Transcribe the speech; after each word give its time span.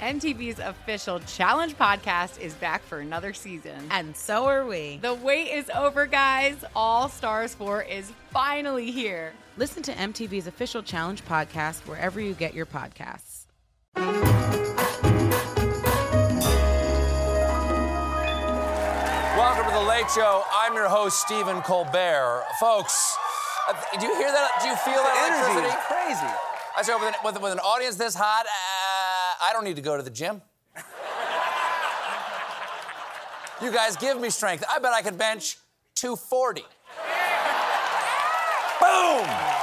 MTV's 0.00 0.58
official 0.58 1.20
Challenge 1.20 1.76
podcast 1.78 2.40
is 2.40 2.54
back 2.54 2.82
for 2.82 2.98
another 2.98 3.32
season. 3.32 3.86
And 3.90 4.16
so 4.16 4.46
are 4.46 4.66
we. 4.66 4.98
The 5.00 5.14
wait 5.14 5.52
is 5.52 5.70
over, 5.70 6.06
guys. 6.06 6.56
All 6.74 7.08
Stars 7.08 7.54
4 7.54 7.82
is 7.82 8.12
finally 8.30 8.90
here. 8.90 9.32
Listen 9.56 9.82
to 9.84 9.92
MTV's 9.92 10.46
official 10.46 10.82
Challenge 10.82 11.24
podcast 11.24 11.86
wherever 11.86 12.20
you 12.20 12.34
get 12.34 12.54
your 12.54 12.66
podcasts. 12.66 13.44
Welcome 19.36 19.66
to 19.66 19.72
the 19.78 19.84
Late 19.88 20.10
Show. 20.10 20.42
I'm 20.52 20.74
your 20.74 20.88
host, 20.88 21.20
Stephen 21.20 21.60
Colbert. 21.62 22.44
Folks, 22.58 23.16
uh, 23.68 23.74
do 23.98 24.06
you 24.06 24.14
hear 24.16 24.30
that? 24.32 24.50
Do 24.62 24.68
you 24.68 24.76
feel 24.76 25.02
that 25.02 25.14
energy 25.30 25.58
electricity? 25.58 25.68
is 25.68 25.86
crazy. 25.86 26.34
I 26.76 26.82
say 26.82 26.94
with 26.94 27.08
an, 27.08 27.14
with, 27.24 27.40
with 27.40 27.52
an 27.52 27.58
audience 27.60 27.94
this 27.96 28.14
hot, 28.16 28.46
uh, 28.46 28.83
I 29.42 29.52
don't 29.52 29.64
need 29.64 29.76
to 29.76 29.82
go 29.82 29.96
to 29.96 30.02
the 30.02 30.10
gym. 30.10 30.42
you 33.62 33.70
guys 33.70 33.96
give 33.96 34.20
me 34.20 34.30
strength. 34.30 34.64
I 34.70 34.78
bet 34.78 34.92
I 34.92 35.02
could 35.02 35.18
bench 35.18 35.58
240. 35.94 36.62
Boom! 38.80 39.54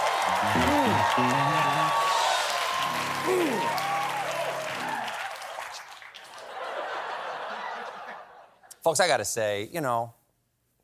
Folks, 8.84 8.99
I 8.99 9.07
gotta 9.07 9.26
say, 9.26 9.70
you 9.71 9.79
know, 9.79 10.13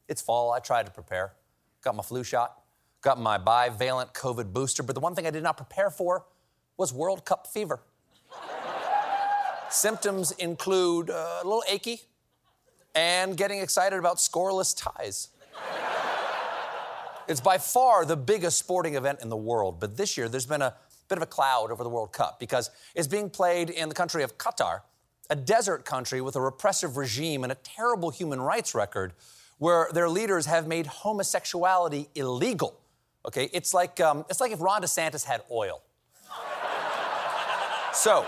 it's 0.07 0.21
fall. 0.21 0.51
I 0.51 0.59
tried 0.59 0.85
to 0.85 0.91
prepare. 0.91 1.33
Got 1.81 1.95
my 1.95 2.03
flu 2.03 2.23
shot, 2.23 2.59
got 3.01 3.19
my 3.19 3.39
bivalent 3.39 4.13
COVID 4.13 4.53
booster, 4.53 4.83
but 4.83 4.93
the 4.93 4.99
one 4.99 5.15
thing 5.15 5.25
I 5.25 5.31
did 5.31 5.41
not 5.41 5.57
prepare 5.57 5.89
for 5.89 6.25
was 6.77 6.93
World 6.93 7.25
Cup 7.25 7.47
fever. 7.47 7.81
Symptoms 9.69 10.31
include 10.31 11.09
uh, 11.09 11.39
a 11.41 11.43
little 11.43 11.63
achy 11.69 12.01
and 12.95 13.35
getting 13.37 13.59
excited 13.59 13.99
about 13.99 14.17
scoreless 14.17 14.75
ties. 14.75 15.29
It's 17.27 17.41
by 17.41 17.57
far 17.57 18.05
the 18.05 18.15
biggest 18.15 18.57
sporting 18.57 18.95
event 18.95 19.19
in 19.21 19.29
the 19.29 19.37
world, 19.37 19.79
but 19.79 19.97
this 19.97 20.17
year 20.17 20.29
there's 20.29 20.45
been 20.45 20.61
a 20.61 20.73
bit 21.09 21.17
of 21.17 21.21
a 21.21 21.27
cloud 21.27 21.71
over 21.71 21.83
the 21.83 21.89
World 21.89 22.13
Cup 22.13 22.39
because 22.39 22.69
it's 22.95 23.07
being 23.07 23.29
played 23.29 23.69
in 23.69 23.89
the 23.89 23.95
country 23.95 24.23
of 24.23 24.37
Qatar, 24.37 24.81
a 25.29 25.35
desert 25.35 25.83
country 25.83 26.21
with 26.21 26.37
a 26.37 26.41
repressive 26.41 26.95
regime 26.95 27.43
and 27.43 27.51
a 27.51 27.55
terrible 27.55 28.11
human 28.11 28.39
rights 28.41 28.73
record 28.73 29.13
where 29.57 29.89
their 29.93 30.07
leaders 30.07 30.45
have 30.45 30.67
made 30.67 30.87
homosexuality 30.87 32.07
illegal. 32.15 32.79
Okay, 33.25 33.49
it's 33.51 33.73
like, 33.73 33.99
um, 33.99 34.23
it's 34.29 34.39
like 34.39 34.53
if 34.53 34.61
Ron 34.61 34.81
DeSantis 34.81 35.25
had 35.25 35.41
oil. 35.51 35.81
so, 37.93 38.25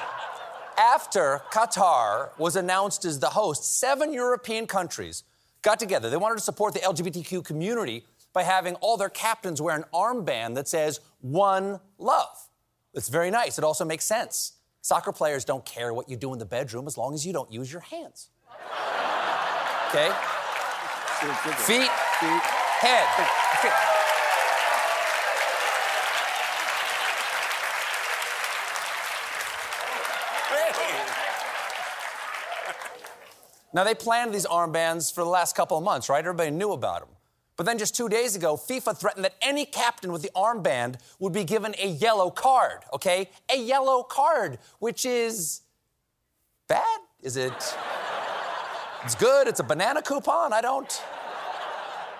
after 0.79 1.41
Qatar 1.51 2.29
was 2.37 2.55
announced 2.55 3.03
as 3.03 3.19
the 3.19 3.27
host, 3.29 3.79
seven 3.79 4.13
European 4.13 4.65
countries 4.65 5.23
got 5.61 5.77
together. 5.77 6.09
They 6.09 6.17
wanted 6.17 6.37
to 6.37 6.43
support 6.43 6.73
the 6.73 6.79
LGBTQ 6.79 7.43
community 7.43 8.05
by 8.31 8.43
having 8.43 8.75
all 8.75 8.95
their 8.95 9.09
captains 9.09 9.61
wear 9.61 9.75
an 9.75 9.83
armband 9.93 10.55
that 10.55 10.67
says 10.67 11.01
One 11.19 11.79
Love. 11.97 12.47
It's 12.93 13.09
very 13.09 13.29
nice. 13.29 13.57
It 13.57 13.63
also 13.63 13.83
makes 13.83 14.05
sense. 14.05 14.53
Soccer 14.81 15.11
players 15.11 15.43
don't 15.43 15.65
care 15.65 15.93
what 15.93 16.07
you 16.07 16.15
do 16.15 16.31
in 16.31 16.39
the 16.39 16.45
bedroom 16.45 16.87
as 16.87 16.97
long 16.97 17.13
as 17.13 17.25
you 17.25 17.33
don't 17.33 17.51
use 17.51 17.71
your 17.71 17.81
hands. 17.81 18.29
Okay? 19.89 20.09
Feet, 21.65 21.89
head. 22.79 23.98
Now, 33.73 33.83
they 33.83 33.93
planned 33.93 34.33
these 34.33 34.45
armbands 34.45 35.13
for 35.13 35.23
the 35.23 35.29
last 35.29 35.55
couple 35.55 35.77
of 35.77 35.83
months, 35.83 36.09
right? 36.09 36.19
Everybody 36.19 36.51
knew 36.51 36.71
about 36.71 37.01
them. 37.01 37.09
But 37.55 37.65
then 37.65 37.77
just 37.77 37.93
two 37.93 38.07
days 38.07 38.37
ago, 38.37 38.55
FIFA 38.55 38.97
threatened 38.97 39.25
that 39.25 39.35
any 39.41 39.65
captain 39.65 40.13
with 40.13 40.21
the 40.21 40.31
armband 40.33 40.95
would 41.19 41.33
be 41.33 41.43
given 41.43 41.75
a 41.77 41.87
yellow 41.89 42.31
card, 42.31 42.79
okay? 42.93 43.29
A 43.53 43.57
yellow 43.57 44.01
card, 44.01 44.59
which 44.79 45.05
is 45.05 45.61
bad? 46.69 46.99
Is 47.21 47.35
it? 47.35 47.51
It's 49.03 49.15
good. 49.15 49.47
It's 49.47 49.59
a 49.59 49.63
banana 49.63 50.01
coupon. 50.01 50.53
I 50.53 50.61
don't 50.61 51.03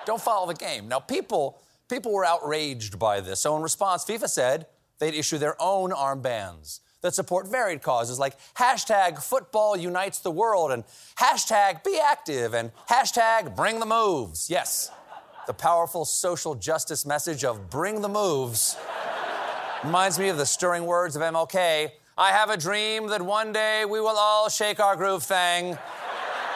don't 0.05 0.21
follow 0.21 0.47
the 0.47 0.55
game. 0.55 0.87
Now, 0.89 0.99
people 0.99 1.61
people 1.87 2.11
were 2.13 2.25
outraged 2.25 2.99
by 2.99 3.21
this. 3.21 3.39
So 3.39 3.55
in 3.55 3.61
response, 3.61 4.03
FIFA 4.03 4.29
said 4.29 4.67
they'd 4.99 5.13
issue 5.13 5.37
their 5.37 5.55
own 5.61 5.91
armbands 5.91 6.81
that 7.01 7.15
support 7.15 7.47
varied 7.47 7.81
causes 7.81 8.19
like 8.19 8.35
hashtag 8.55 9.21
football 9.21 9.77
unites 9.77 10.19
the 10.19 10.31
world 10.31 10.71
and 10.71 10.83
hashtag 11.17 11.83
be 11.83 11.99
active 11.99 12.53
and 12.53 12.71
hashtag 12.89 13.55
bring 13.55 13.79
the 13.79 13.85
moves. 13.85 14.49
Yes, 14.49 14.91
the 15.47 15.53
powerful 15.53 16.05
social 16.05 16.55
justice 16.55 17.05
message 17.05 17.43
of 17.43 17.69
bring 17.69 18.01
the 18.01 18.09
moves 18.09 18.77
reminds 19.83 20.19
me 20.19 20.29
of 20.29 20.37
the 20.37 20.45
stirring 20.45 20.85
words 20.85 21.15
of 21.15 21.21
MLK. 21.21 21.91
I 22.17 22.31
have 22.31 22.49
a 22.49 22.57
dream 22.57 23.07
that 23.07 23.21
one 23.21 23.53
day 23.53 23.85
we 23.85 24.01
will 24.01 24.17
all 24.17 24.49
shake 24.49 24.79
our 24.79 24.95
groove 24.95 25.23
thing. 25.23 25.77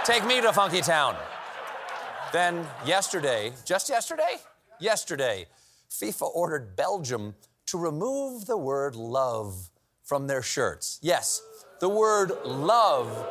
Take 0.04 0.26
me 0.26 0.42
to 0.42 0.52
Funky 0.52 0.82
Town. 0.82 1.16
Then 2.34 2.68
yesterday, 2.86 3.54
just 3.64 3.90
yesterday, 3.90 4.36
yesterday, 4.80 5.46
FIFA 5.90 6.36
ordered 6.36 6.76
Belgium 6.76 7.36
to 7.68 7.78
remove 7.78 8.46
the 8.46 8.58
word 8.58 8.96
love 8.96 9.70
from 10.04 10.28
their 10.28 10.42
shirts. 10.42 11.00
Yes, 11.02 11.42
the 11.80 11.90
word 11.90 12.32
love 12.46 13.28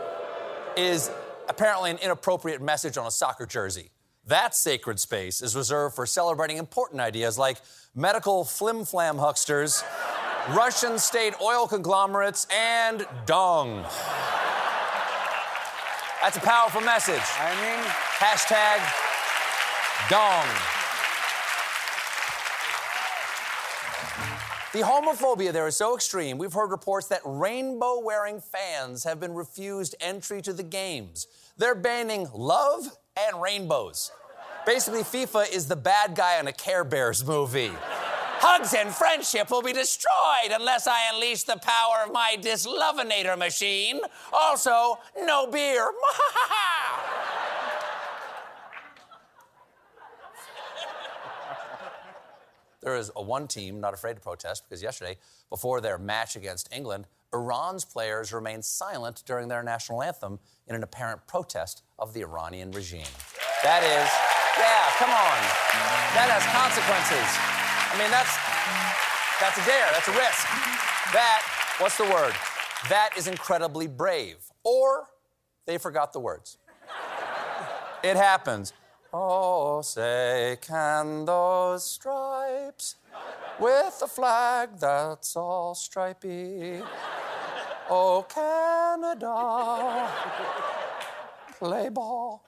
is 0.76 1.10
apparently 1.48 1.90
an 1.90 1.98
inappropriate 1.98 2.60
message 2.60 2.96
on 2.96 3.06
a 3.06 3.10
soccer 3.10 3.46
jersey. 3.46 3.90
That 4.26 4.54
sacred 4.54 5.00
space 5.00 5.42
is 5.42 5.56
reserved 5.56 5.96
for 5.96 6.06
celebrating 6.06 6.56
important 6.56 7.00
ideas 7.00 7.38
like 7.38 7.58
medical 7.94 8.44
flim 8.44 8.84
flam 8.84 9.16
hucksters, 9.16 9.82
Russian 10.50 10.98
state 10.98 11.34
oil 11.40 11.66
conglomerates, 11.66 12.46
and 12.50 13.06
dong. 13.26 13.84
That's 16.22 16.36
a 16.36 16.40
powerful 16.40 16.80
message. 16.80 17.22
I 17.40 17.54
mean, 17.60 17.84
Hashtag 18.22 18.78
dong. 20.08 20.71
The 24.72 24.78
homophobia 24.80 25.52
there 25.52 25.66
is 25.66 25.76
so 25.76 25.94
extreme, 25.94 26.38
we've 26.38 26.54
heard 26.54 26.70
reports 26.70 27.06
that 27.08 27.20
rainbow 27.26 28.00
wearing 28.02 28.40
fans 28.40 29.04
have 29.04 29.20
been 29.20 29.34
refused 29.34 29.94
entry 30.00 30.40
to 30.40 30.54
the 30.54 30.62
games. 30.62 31.26
They're 31.58 31.74
banning 31.74 32.26
love 32.32 32.86
and 33.14 33.42
rainbows. 33.42 34.10
Basically, 34.64 35.02
FIFA 35.02 35.52
is 35.52 35.66
the 35.66 35.76
bad 35.76 36.14
guy 36.14 36.40
in 36.40 36.48
a 36.48 36.52
Care 36.54 36.84
Bears 36.84 37.22
movie. 37.22 37.72
Hugs 38.38 38.72
and 38.72 38.90
friendship 38.90 39.50
will 39.50 39.60
be 39.60 39.74
destroyed 39.74 40.50
unless 40.50 40.86
I 40.86 40.98
unleash 41.12 41.42
the 41.42 41.58
power 41.58 42.06
of 42.06 42.12
my 42.12 42.36
dislovinator 42.40 43.36
machine. 43.36 44.00
Also, 44.32 44.98
no 45.20 45.48
beer. 45.48 45.86
There 52.82 52.96
is 52.96 53.10
a 53.14 53.22
one 53.22 53.46
team 53.46 53.80
not 53.80 53.94
afraid 53.94 54.14
to 54.14 54.20
protest 54.20 54.64
because 54.68 54.82
yesterday, 54.82 55.16
before 55.50 55.80
their 55.80 55.98
match 55.98 56.36
against 56.36 56.68
England, 56.72 57.06
Iran's 57.32 57.84
players 57.84 58.32
remained 58.32 58.64
silent 58.64 59.22
during 59.24 59.48
their 59.48 59.62
national 59.62 60.02
anthem 60.02 60.38
in 60.66 60.74
an 60.74 60.82
apparent 60.82 61.26
protest 61.26 61.82
of 61.98 62.12
the 62.12 62.22
Iranian 62.22 62.72
regime. 62.72 63.06
That 63.62 63.82
is, 63.82 64.08
yeah, 64.58 64.90
come 64.98 65.10
on. 65.10 65.38
That 66.18 66.28
has 66.28 66.44
consequences. 66.50 67.28
I 67.88 67.98
mean, 67.98 68.10
that's 68.10 68.36
that's 69.40 69.58
a 69.58 69.64
dare, 69.64 69.88
that's 69.92 70.08
a 70.08 70.12
risk. 70.12 70.46
That, 71.12 71.42
what's 71.78 71.96
the 71.96 72.04
word? 72.04 72.34
That 72.88 73.10
is 73.16 73.26
incredibly 73.26 73.86
brave. 73.86 74.36
Or 74.64 75.08
they 75.66 75.78
forgot 75.78 76.12
the 76.12 76.20
words. 76.20 76.58
It 78.02 78.16
happens. 78.16 78.72
Oh, 79.14 79.82
say, 79.82 80.56
can 80.62 81.26
those 81.26 81.84
stripes 81.84 82.96
with 83.60 84.00
a 84.02 84.08
flag 84.08 84.70
that's 84.78 85.36
all 85.36 85.74
stripy? 85.74 86.80
Oh, 87.90 88.24
Canada, 88.26 90.08
play 91.58 91.90
ball. 91.90 92.42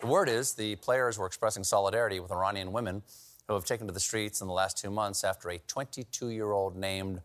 The 0.00 0.06
word 0.06 0.28
is 0.28 0.54
the 0.54 0.76
players 0.76 1.18
were 1.18 1.26
expressing 1.26 1.64
solidarity 1.64 2.20
with 2.20 2.30
Iranian 2.30 2.70
women 2.70 3.02
who 3.48 3.54
have 3.54 3.64
taken 3.64 3.88
to 3.88 3.92
the 3.92 3.98
streets 3.98 4.40
in 4.40 4.46
the 4.46 4.52
last 4.52 4.78
two 4.78 4.90
months 4.90 5.24
after 5.24 5.50
a 5.50 5.58
22 5.58 6.28
year 6.28 6.52
old 6.52 6.76
named 6.76 7.22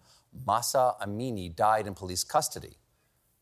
Mahsa 0.48 0.96
Amini 1.00 1.56
died 1.56 1.86
in 1.86 1.94
police 1.94 2.24
custody. 2.24 2.78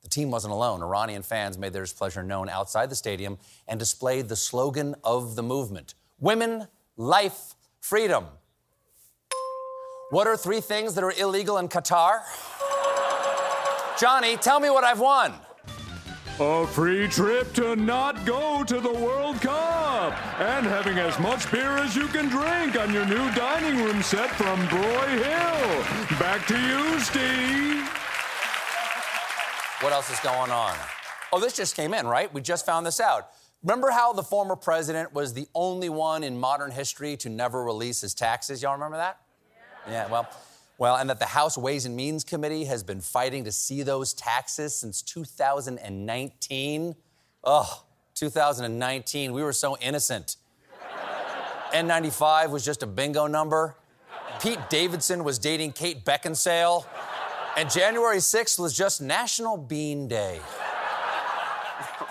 The 0.09 0.15
team 0.15 0.31
wasn't 0.31 0.53
alone. 0.53 0.81
Iranian 0.81 1.21
fans 1.21 1.59
made 1.59 1.71
their 1.71 1.83
displeasure 1.83 2.23
known 2.23 2.49
outside 2.49 2.89
the 2.89 2.95
stadium 2.95 3.37
and 3.67 3.79
displayed 3.79 4.27
the 4.27 4.35
slogan 4.35 4.95
of 5.03 5.35
the 5.35 5.43
movement 5.43 5.93
Women, 6.19 6.67
Life, 6.97 7.53
Freedom. 7.79 8.25
What 10.09 10.25
are 10.25 10.35
three 10.35 10.61
things 10.61 10.95
that 10.95 11.03
are 11.03 11.11
illegal 11.11 11.59
in 11.59 11.67
Qatar? 11.67 12.21
Johnny, 13.99 14.35
tell 14.37 14.59
me 14.59 14.71
what 14.71 14.83
I've 14.83 14.99
won. 14.99 15.31
A 16.39 16.65
free 16.65 17.07
trip 17.07 17.53
to 17.53 17.75
not 17.75 18.25
go 18.25 18.63
to 18.63 18.79
the 18.79 18.91
World 18.91 19.39
Cup 19.41 20.13
and 20.39 20.65
having 20.65 20.97
as 20.97 21.19
much 21.19 21.51
beer 21.51 21.77
as 21.77 21.95
you 21.95 22.07
can 22.07 22.29
drink 22.29 22.79
on 22.79 22.91
your 22.91 23.05
new 23.05 23.31
dining 23.35 23.83
room 23.83 24.01
set 24.01 24.31
from 24.31 24.59
Broy 24.69 25.07
Hill. 25.23 26.17
Back 26.17 26.47
to 26.47 26.59
you, 26.59 26.99
Steve. 26.99 27.98
What 29.81 29.93
else 29.93 30.11
is 30.11 30.19
going 30.19 30.51
on? 30.51 30.75
Oh, 31.31 31.39
this 31.39 31.53
just 31.53 31.75
came 31.75 31.93
in, 31.93 32.05
right? 32.05 32.33
We 32.33 32.41
just 32.41 32.65
found 32.65 32.85
this 32.85 32.99
out. 32.99 33.29
Remember 33.63 33.91
how 33.91 34.11
the 34.11 34.23
former 34.23 34.57
president 34.57 35.13
was 35.13 35.33
the 35.33 35.47
only 35.55 35.87
one 35.87 36.23
in 36.23 36.37
modern 36.37 36.71
history 36.71 37.15
to 37.17 37.29
never 37.29 37.63
release 37.63 38.01
his 38.01 38.13
taxes? 38.13 38.61
Y'all 38.61 38.73
remember 38.73 38.97
that? 38.97 39.21
Yeah, 39.87 39.91
yeah 39.91 40.07
well, 40.09 40.29
well, 40.77 40.97
and 40.97 41.09
that 41.09 41.19
the 41.19 41.25
House 41.25 41.57
Ways 41.57 41.85
and 41.85 41.95
Means 41.95 42.25
Committee 42.25 42.65
has 42.65 42.83
been 42.83 42.99
fighting 42.99 43.45
to 43.45 43.53
see 43.53 43.83
those 43.83 44.13
taxes 44.13 44.75
since 44.75 45.01
2019. 45.01 46.95
Oh, 47.45 47.83
2019, 48.15 49.31
we 49.31 49.43
were 49.43 49.53
so 49.53 49.77
innocent. 49.77 50.35
N95 51.71 52.49
was 52.49 52.65
just 52.65 52.83
a 52.83 52.87
bingo 52.87 53.27
number. 53.27 53.75
Pete 54.41 54.59
Davidson 54.69 55.23
was 55.23 55.39
dating 55.39 55.71
Kate 55.71 56.03
Beckinsale. 56.03 56.85
And 57.59 57.69
January 57.69 58.19
6th 58.19 58.57
was 58.57 58.73
just 58.73 59.01
National 59.01 59.57
Bean 59.57 60.07
Day. 60.07 60.39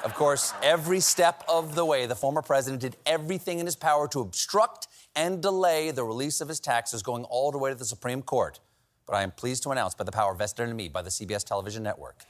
Of 0.05 0.13
course, 0.13 0.53
every 0.63 1.01
step 1.01 1.43
of 1.49 1.75
the 1.75 1.87
way, 1.87 2.05
the 2.05 2.15
former 2.15 2.43
president 2.43 2.83
did 2.83 2.99
everything 3.07 3.59
in 3.59 3.65
his 3.65 3.75
power 3.75 4.07
to 4.09 4.21
obstruct 4.21 4.89
and 5.17 5.41
delay 5.41 5.91
the 5.91 6.05
release 6.05 6.43
of 6.43 6.49
his 6.49 6.61
taxes, 6.61 7.03
going 7.03 7.25
all 7.25 7.51
the 7.51 7.57
way 7.57 7.71
to 7.71 7.75
the 7.75 7.87
Supreme 7.87 8.21
Court. 8.21 8.61
But 9.07 9.17
I 9.17 9.23
am 9.23 9.31
pleased 9.31 9.63
to 9.63 9.71
announce, 9.71 9.95
by 9.95 10.05
the 10.05 10.13
power 10.13 10.35
vested 10.35 10.69
in 10.69 10.77
me 10.77 10.89
by 10.89 11.01
the 11.01 11.09
CBS 11.09 11.45
television 11.45 11.83
network, 11.83 12.27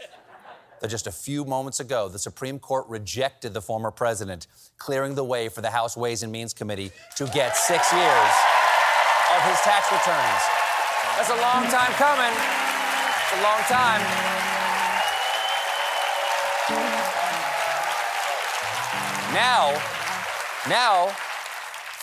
that 0.80 0.86
just 0.86 1.08
a 1.08 1.12
few 1.12 1.44
moments 1.44 1.80
ago, 1.80 2.08
the 2.08 2.20
Supreme 2.20 2.60
Court 2.60 2.86
rejected 2.86 3.52
the 3.52 3.60
former 3.60 3.90
president, 3.90 4.46
clearing 4.76 5.16
the 5.16 5.24
way 5.24 5.48
for 5.48 5.60
the 5.60 5.70
House 5.70 5.96
Ways 5.96 6.22
and 6.22 6.30
Means 6.30 6.54
Committee 6.54 6.92
to 7.16 7.26
get 7.34 7.56
six 7.56 7.92
years 7.92 8.32
of 9.34 9.42
his 9.42 9.58
tax 9.62 9.90
returns. 9.90 10.42
That's 11.16 11.30
a 11.30 11.42
long 11.42 11.64
time 11.64 11.90
coming. 11.94 12.67
A 13.30 13.42
long 13.42 13.60
time. 13.68 14.00
Now, 19.34 19.78
now, 20.66 21.08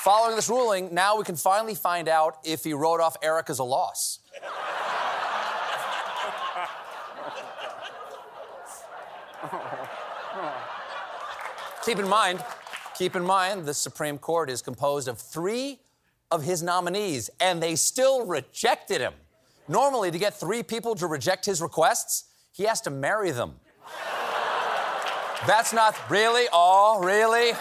following 0.03 0.35
this 0.35 0.47
ruling, 0.49 0.93
now 0.93 1.17
we 1.17 1.23
can 1.23 1.35
finally 1.35 1.73
find 1.73 2.07
out 2.07 2.37
if 2.43 2.63
he 2.63 2.73
wrote 2.73 3.01
off 3.01 3.17
Eric 3.23 3.49
as 3.49 3.57
a 3.57 3.63
loss. 3.63 4.19
keep 11.83 11.97
in 11.99 12.07
mind, 12.07 12.43
keep 12.95 13.15
in 13.15 13.23
mind, 13.23 13.65
the 13.65 13.73
Supreme 13.73 14.19
Court 14.19 14.49
is 14.49 14.61
composed 14.61 15.07
of 15.07 15.17
three 15.17 15.79
of 16.29 16.43
his 16.43 16.61
nominees, 16.61 17.29
and 17.39 17.61
they 17.61 17.75
still 17.75 18.25
rejected 18.25 19.01
him. 19.01 19.13
Normally, 19.67 20.11
to 20.11 20.19
get 20.19 20.33
three 20.33 20.63
people 20.63 20.95
to 20.95 21.07
reject 21.07 21.45
his 21.45 21.61
requests, 21.61 22.25
he 22.51 22.63
has 22.63 22.81
to 22.81 22.89
marry 22.89 23.31
them. 23.31 23.55
That's 25.47 25.73
not 25.73 25.95
really, 26.09 26.45
oh, 26.51 26.99
really? 27.03 27.53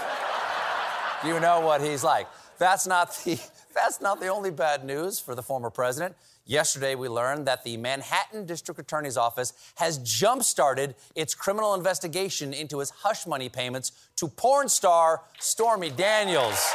You 1.26 1.40
know 1.40 1.60
what 1.60 1.80
he's 1.80 2.04
like. 2.04 2.28
That's 2.58 2.86
not 2.86 3.14
the 3.24 3.40
that's 3.74 4.00
not 4.00 4.20
the 4.20 4.28
only 4.28 4.50
bad 4.50 4.84
news 4.84 5.18
for 5.18 5.34
the 5.34 5.42
former 5.42 5.68
president. 5.68 6.14
Yesterday, 6.46 6.94
we 6.94 7.08
learned 7.08 7.46
that 7.46 7.64
the 7.64 7.76
Manhattan 7.78 8.44
District 8.44 8.78
Attorney's 8.78 9.16
Office 9.16 9.54
has 9.76 9.98
jump 9.98 10.42
started 10.42 10.94
its 11.14 11.34
criminal 11.34 11.74
investigation 11.74 12.52
into 12.52 12.78
his 12.78 12.90
hush 12.90 13.26
money 13.26 13.48
payments 13.48 13.92
to 14.16 14.28
porn 14.28 14.68
star 14.68 15.22
Stormy 15.40 15.90
Daniels. 15.90 16.70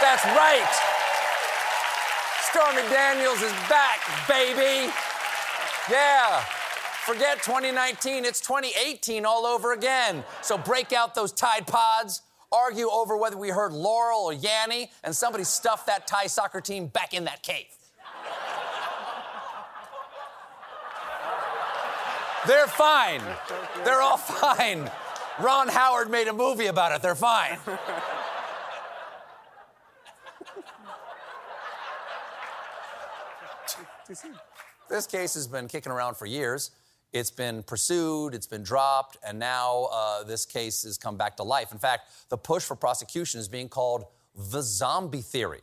That's 0.00 0.24
right! 0.24 1.01
Stormy 2.50 2.82
Daniels 2.90 3.40
is 3.40 3.52
back, 3.68 4.00
baby! 4.28 4.92
Yeah! 5.90 6.40
Forget 7.04 7.42
2019, 7.42 8.24
it's 8.24 8.40
2018 8.40 9.24
all 9.24 9.46
over 9.46 9.72
again. 9.72 10.24
So 10.40 10.58
break 10.58 10.92
out 10.92 11.14
those 11.14 11.32
Tide 11.32 11.66
Pods, 11.66 12.22
argue 12.50 12.88
over 12.90 13.16
whether 13.16 13.36
we 13.36 13.48
heard 13.48 13.72
Laurel 13.72 14.20
or 14.24 14.34
Yanny, 14.34 14.88
and 15.02 15.14
somebody 15.14 15.44
stuff 15.44 15.86
that 15.86 16.06
Thai 16.06 16.26
soccer 16.26 16.60
team 16.60 16.88
back 16.88 17.14
in 17.14 17.24
that 17.24 17.42
cave. 17.42 17.66
They're 22.46 22.66
fine. 22.66 23.22
They're 23.84 24.02
all 24.02 24.16
fine. 24.16 24.90
Ron 25.40 25.68
Howard 25.68 26.10
made 26.10 26.28
a 26.28 26.32
movie 26.32 26.66
about 26.66 26.92
it. 26.92 27.02
They're 27.02 27.14
fine. 27.14 27.58
This 34.88 35.06
case 35.06 35.34
has 35.34 35.46
been 35.46 35.68
kicking 35.68 35.92
around 35.92 36.16
for 36.16 36.26
years. 36.26 36.70
It's 37.12 37.30
been 37.30 37.62
pursued, 37.62 38.34
it's 38.34 38.46
been 38.46 38.62
dropped, 38.62 39.18
and 39.26 39.38
now 39.38 39.88
uh, 39.92 40.22
this 40.24 40.46
case 40.46 40.82
has 40.84 40.96
come 40.96 41.16
back 41.16 41.36
to 41.36 41.42
life. 41.42 41.70
In 41.70 41.78
fact, 41.78 42.10
the 42.30 42.38
push 42.38 42.64
for 42.64 42.74
prosecution 42.74 43.38
is 43.38 43.48
being 43.48 43.68
called 43.68 44.04
the 44.34 44.62
zombie 44.62 45.20
theory. 45.20 45.60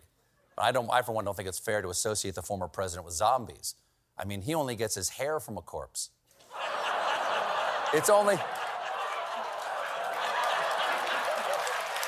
I, 0.57 0.71
don't, 0.71 0.89
I, 0.91 1.01
for 1.01 1.13
one, 1.13 1.25
don't 1.25 1.35
think 1.35 1.49
it's 1.49 1.57
fair 1.57 1.81
to 1.81 1.89
associate 1.89 2.35
the 2.35 2.41
former 2.41 2.67
president 2.67 3.05
with 3.05 3.15
zombies. 3.15 3.75
I 4.17 4.25
mean, 4.25 4.41
he 4.41 4.53
only 4.53 4.75
gets 4.75 4.93
his 4.95 5.09
hair 5.09 5.39
from 5.39 5.57
a 5.57 5.61
corpse. 5.61 6.09
it's 7.93 8.09
only. 8.09 8.35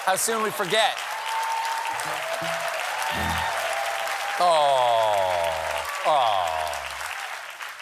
How 0.06 0.16
soon 0.18 0.44
we 0.44 0.50
forget. 0.50 0.98
Oh, 4.44 5.01
oh. 6.06 6.72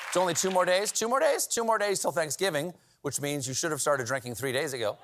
It's 0.07 0.17
only 0.17 0.33
two 0.33 0.49
more 0.49 0.65
days. 0.65 0.91
Two 0.91 1.07
more 1.07 1.19
days? 1.19 1.45
Two 1.45 1.63
more 1.63 1.77
days 1.77 1.99
till 1.99 2.11
Thanksgiving, 2.11 2.73
which 3.03 3.21
means 3.21 3.47
you 3.47 3.53
should 3.53 3.71
have 3.71 3.81
started 3.81 4.07
drinking 4.07 4.35
three 4.35 4.51
days 4.51 4.73
ago. 4.73 4.97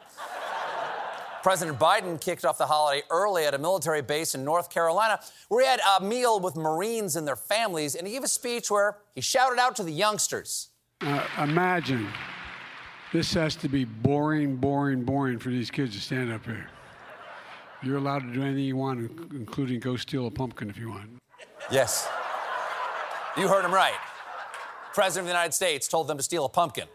President 1.43 1.77
Biden 1.77 2.19
kicked 2.19 2.43
off 2.43 2.57
the 2.57 2.65
holiday 2.65 3.03
early 3.11 3.45
at 3.45 3.53
a 3.53 3.59
military 3.59 4.01
base 4.01 4.33
in 4.33 4.43
North 4.43 4.71
Carolina 4.71 5.19
where 5.49 5.61
he 5.61 5.67
had 5.67 5.79
a 5.99 6.03
meal 6.03 6.39
with 6.39 6.55
Marines 6.55 7.15
and 7.15 7.27
their 7.27 7.35
families, 7.35 7.93
and 7.93 8.07
he 8.07 8.13
gave 8.13 8.23
a 8.23 8.27
speech 8.27 8.71
where 8.71 8.97
he 9.13 9.21
shouted 9.21 9.59
out 9.59 9.75
to 9.75 9.83
the 9.83 9.91
youngsters. 9.91 10.69
Uh, 11.01 11.23
imagine 11.37 12.07
this 13.13 13.31
has 13.35 13.55
to 13.57 13.69
be 13.69 13.85
boring, 13.85 14.55
boring, 14.55 15.03
boring 15.03 15.37
for 15.37 15.49
these 15.49 15.69
kids 15.69 15.93
to 15.93 16.01
stand 16.01 16.33
up 16.33 16.43
here. 16.45 16.67
You're 17.83 17.97
allowed 17.97 18.23
to 18.23 18.33
do 18.33 18.41
anything 18.41 18.63
you 18.63 18.77
want, 18.77 19.11
including 19.31 19.79
go 19.79 19.97
steal 19.97 20.25
a 20.25 20.31
pumpkin 20.31 20.67
if 20.71 20.79
you 20.79 20.89
want. 20.89 21.11
Yes. 21.69 22.09
You 23.37 23.49
heard 23.49 23.65
him 23.65 23.73
right. 23.73 23.99
President 24.93 25.23
of 25.23 25.27
the 25.27 25.33
United 25.33 25.53
States 25.53 25.89
told 25.89 26.07
them 26.07 26.15
to 26.15 26.23
steal 26.23 26.45
a 26.45 26.49
pumpkin. 26.49 26.87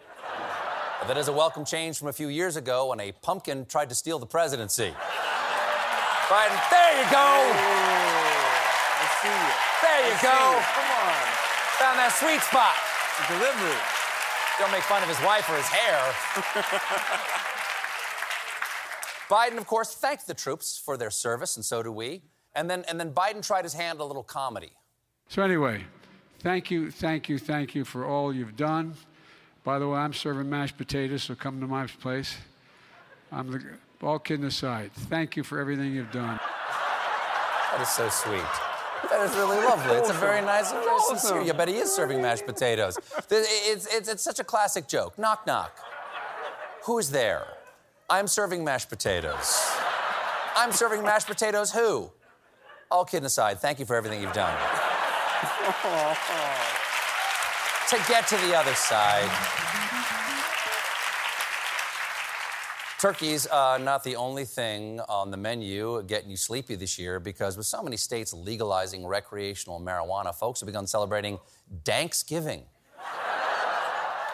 But 0.98 1.08
that 1.08 1.18
is 1.18 1.28
a 1.28 1.32
welcome 1.32 1.66
change 1.66 1.98
from 1.98 2.08
a 2.08 2.12
few 2.12 2.28
years 2.28 2.56
ago 2.56 2.88
when 2.88 3.00
a 3.00 3.12
pumpkin 3.12 3.66
tried 3.66 3.90
to 3.90 3.94
steal 3.94 4.18
the 4.18 4.26
presidency. 4.26 4.94
Biden, 6.28 6.60
there 6.70 6.92
you 6.96 7.10
go. 7.10 7.28
I 8.96 9.06
see 9.20 9.28
you. 9.28 9.52
There 9.84 10.00
you 10.08 10.16
I 10.16 10.22
go. 10.22 10.32
You. 10.32 10.64
Come 10.64 10.90
on. 10.96 11.24
Found 11.76 11.98
that 12.00 12.16
sweet 12.16 12.40
spot. 12.40 12.72
Delivery. 13.28 13.76
Don't 14.58 14.72
make 14.72 14.84
fun 14.84 15.02
of 15.02 15.08
his 15.08 15.20
wife 15.20 15.48
or 15.50 15.56
his 15.56 15.68
hair. 15.68 16.00
Biden, 19.28 19.58
of 19.58 19.66
course, 19.66 19.94
thanked 19.94 20.26
the 20.26 20.34
troops 20.34 20.78
for 20.82 20.96
their 20.96 21.10
service, 21.10 21.56
and 21.56 21.64
so 21.64 21.82
do 21.82 21.92
we. 21.92 22.22
And 22.54 22.70
then, 22.70 22.84
and 22.88 22.98
then 22.98 23.12
Biden 23.12 23.46
tried 23.46 23.64
his 23.64 23.74
hand 23.74 24.00
at 24.00 24.02
a 24.02 24.06
little 24.06 24.22
comedy. 24.22 24.72
So, 25.28 25.42
anyway, 25.42 25.84
Thank 26.40 26.70
you, 26.70 26.90
thank 26.90 27.28
you, 27.28 27.38
thank 27.38 27.74
you 27.74 27.84
for 27.84 28.06
all 28.06 28.34
you've 28.34 28.56
done. 28.56 28.94
By 29.62 29.78
the 29.78 29.86
way, 29.86 29.98
I'm 29.98 30.14
serving 30.14 30.48
mashed 30.48 30.78
potatoes, 30.78 31.24
so 31.24 31.34
come 31.34 31.60
to 31.60 31.66
my 31.66 31.86
place. 31.86 32.38
I'm 33.30 33.50
the, 33.52 33.62
all 34.02 34.18
kidding 34.18 34.46
aside, 34.46 34.90
thank 34.92 35.36
you 35.36 35.44
for 35.44 35.58
everything 35.60 35.92
you've 35.92 36.10
done. 36.10 36.40
That 37.72 37.82
is 37.82 37.88
so 37.90 38.08
sweet. 38.08 38.40
That 39.10 39.28
is 39.28 39.36
really 39.36 39.56
lovely. 39.56 39.96
It's 39.96 40.08
a 40.08 40.14
very 40.14 40.40
nice, 40.40 40.72
very 40.72 40.98
sincere. 41.08 41.42
You 41.42 41.52
bet 41.52 41.68
he 41.68 41.76
is 41.76 41.92
serving 41.92 42.22
mashed 42.22 42.46
potatoes. 42.46 42.98
It's, 43.30 43.86
it's, 43.86 44.08
it's 44.08 44.22
such 44.22 44.38
a 44.38 44.44
classic 44.44 44.88
joke. 44.88 45.18
Knock, 45.18 45.46
knock. 45.46 45.78
Who's 46.84 47.10
there? 47.10 47.44
I'm 48.08 48.26
serving 48.26 48.64
mashed 48.64 48.88
potatoes. 48.88 49.62
I'm 50.56 50.72
serving 50.72 51.02
mashed 51.02 51.26
potatoes 51.26 51.72
who? 51.72 52.10
All 52.90 53.04
kidding 53.04 53.26
aside, 53.26 53.60
thank 53.60 53.78
you 53.78 53.84
for 53.84 53.94
everything 53.94 54.22
you've 54.22 54.32
done. 54.32 54.56
To 57.88 57.96
get 58.08 58.26
to 58.28 58.36
the 58.46 58.56
other 58.56 58.74
side. 58.74 59.30
Turkey's 63.00 63.46
uh, 63.46 63.78
not 63.78 64.04
the 64.04 64.14
only 64.16 64.44
thing 64.44 65.00
on 65.08 65.30
the 65.30 65.36
menu 65.38 66.02
getting 66.02 66.28
you 66.28 66.36
sleepy 66.36 66.74
this 66.74 66.98
year 66.98 67.18
because 67.18 67.56
with 67.56 67.64
so 67.64 67.82
many 67.82 67.96
states 67.96 68.34
legalizing 68.34 69.06
recreational 69.06 69.80
marijuana, 69.80 70.34
folks 70.34 70.60
have 70.60 70.66
begun 70.66 70.86
celebrating 70.86 71.38
Thanksgiving. 71.86 72.62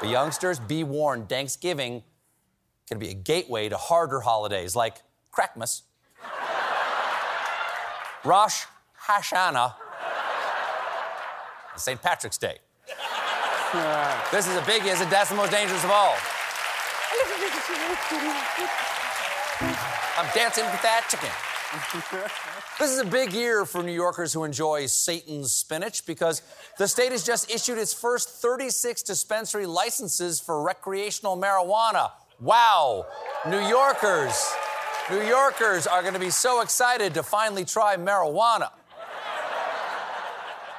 but 0.01 0.09
youngsters, 0.09 0.59
be 0.59 0.83
warned, 0.83 1.29
Thanksgiving 1.29 2.03
can 2.89 2.99
be 2.99 3.11
a 3.11 3.15
gateway 3.15 3.69
to 3.69 3.77
harder 3.77 4.21
holidays 4.21 4.75
like 4.75 4.97
Crackmas, 5.33 5.83
Rosh 8.25 8.65
Hashanah, 9.07 9.75
and 11.77 11.81
St. 11.83 12.01
Patrick's 12.01 12.39
Day. 12.39 12.57
this 14.33 14.49
is 14.49 14.57
a 14.57 14.63
biggie, 14.63 14.91
is 14.91 15.03
it? 15.03 15.11
That's 15.11 15.29
the 15.29 15.37
most 15.37 15.51
dangerous 15.51 15.85
of 15.85 15.91
all. 15.91 16.17
I'm 20.17 20.27
dancing 20.35 20.65
with 20.65 20.81
that 20.81 21.07
chicken. 21.11 21.29
this 22.79 22.91
is 22.91 22.99
a 23.01 23.05
big 23.05 23.35
year 23.35 23.67
for 23.67 23.83
New 23.83 23.93
Yorkers 23.93 24.33
who 24.33 24.45
enjoy 24.45 24.87
Satan's 24.87 25.53
spinach 25.53 26.07
because 26.07 26.41
the 26.79 26.89
state 26.89 27.13
has 27.13 27.23
just 27.23 27.51
issued 27.51 27.77
its 27.77 27.93
first 27.93 28.31
36 28.31 29.03
dispensary 29.03 29.67
licenses 29.67 30.41
for 30.41 30.63
recreational 30.63 31.37
marijuana. 31.37 32.11
Wow! 32.41 33.05
New 33.47 33.61
Yorkers, 33.61 34.55
New 35.11 35.21
Yorkers 35.21 35.87
are 35.87 36.01
going 36.01 36.15
to 36.15 36.21
be 36.21 36.31
so 36.31 36.63
excited 36.63 37.13
to 37.15 37.23
finally 37.23 37.67
try 37.67 37.97
marijuana. 37.97 38.71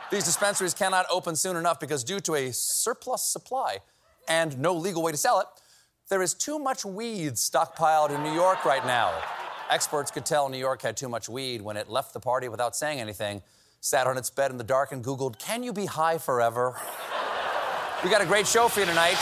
These 0.10 0.24
dispensaries 0.24 0.74
cannot 0.74 1.06
open 1.12 1.36
soon 1.36 1.58
enough 1.58 1.80
because, 1.80 2.04
due 2.04 2.22
to 2.22 2.36
a 2.36 2.54
surplus 2.54 3.22
supply 3.22 3.80
and 4.30 4.58
no 4.58 4.74
legal 4.74 5.04
way 5.04 5.12
to 5.12 5.18
sell 5.18 5.40
it, 5.42 5.48
there 6.10 6.22
is 6.22 6.34
too 6.34 6.58
much 6.58 6.86
weed 6.86 7.34
stockpiled 7.34 8.12
in 8.12 8.24
New 8.24 8.34
York 8.34 8.64
right 8.64 8.86
now. 8.86 9.14
Experts 9.70 10.10
could 10.10 10.26
tell 10.26 10.48
New 10.48 10.58
York 10.58 10.82
had 10.82 10.96
too 10.96 11.10
much 11.10 11.28
weed 11.28 11.62
when 11.62 11.76
it 11.76 11.90
left 11.90 12.14
the 12.14 12.22
party 12.22 12.48
without 12.48 12.74
saying 12.74 13.02
anything, 13.02 13.42
sat 13.82 14.08
on 14.08 14.18
its 14.18 14.30
bed 14.30 14.50
in 14.50 14.58
the 14.58 14.64
dark, 14.64 14.94
and 14.94 15.04
Googled, 15.04 15.38
Can 15.38 15.62
you 15.62 15.74
be 15.74 15.86
high 15.86 16.18
forever? 16.18 16.80
We 18.02 18.10
got 18.10 18.22
a 18.22 18.26
great 18.26 18.48
show 18.48 18.70
for 18.70 18.80
you 18.80 18.86
tonight. 18.86 19.18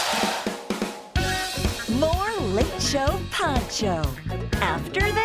More 1.98 2.32
Late 2.54 2.82
Show 2.82 3.20
Pod 3.32 3.72
Show 3.72 4.04
after 4.62 5.00
this. 5.00 5.25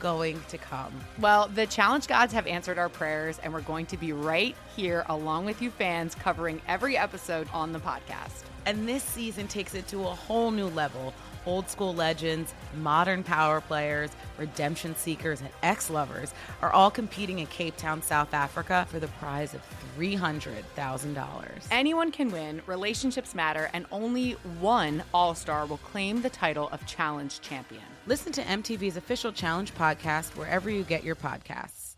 going 0.00 0.42
to 0.48 0.58
come. 0.58 0.92
Well, 1.20 1.48
the 1.48 1.66
challenge 1.66 2.08
gods 2.08 2.32
have 2.32 2.46
answered 2.46 2.78
our 2.78 2.88
prayers, 2.88 3.38
and 3.42 3.52
we're 3.52 3.60
going 3.60 3.86
to 3.86 3.96
be 3.96 4.12
right 4.12 4.56
here 4.74 5.04
along 5.08 5.44
with 5.44 5.62
you 5.62 5.70
fans 5.70 6.14
covering 6.14 6.60
every 6.66 6.96
episode 6.96 7.46
on 7.52 7.72
the 7.72 7.78
podcast. 7.78 8.42
And 8.66 8.88
this 8.88 9.02
season 9.02 9.46
takes 9.46 9.74
it 9.74 9.86
to 9.88 10.00
a 10.00 10.14
whole 10.14 10.50
new 10.50 10.68
level. 10.68 11.14
Old 11.46 11.70
school 11.70 11.94
legends, 11.94 12.52
modern 12.76 13.22
power 13.22 13.62
players, 13.62 14.10
redemption 14.36 14.94
seekers, 14.94 15.40
and 15.40 15.48
ex 15.62 15.88
lovers 15.88 16.34
are 16.60 16.70
all 16.70 16.90
competing 16.90 17.38
in 17.38 17.46
Cape 17.46 17.76
Town, 17.78 18.02
South 18.02 18.34
Africa 18.34 18.86
for 18.90 19.00
the 19.00 19.08
prize 19.08 19.54
of 19.54 19.62
$300,000. 19.98 21.66
Anyone 21.70 22.12
can 22.12 22.30
win, 22.30 22.60
relationships 22.66 23.34
matter, 23.34 23.70
and 23.72 23.86
only 23.90 24.32
one 24.60 25.02
All 25.14 25.34
Star 25.34 25.64
will 25.64 25.78
claim 25.78 26.20
the 26.20 26.30
title 26.30 26.68
of 26.72 26.84
Challenge 26.84 27.40
Champion. 27.40 27.82
Listen 28.10 28.32
to 28.32 28.42
MTV's 28.42 28.96
official 28.96 29.30
Challenge 29.30 29.72
podcast 29.76 30.36
wherever 30.36 30.68
you 30.68 30.82
get 30.82 31.04
your 31.04 31.14
podcasts. 31.14 31.94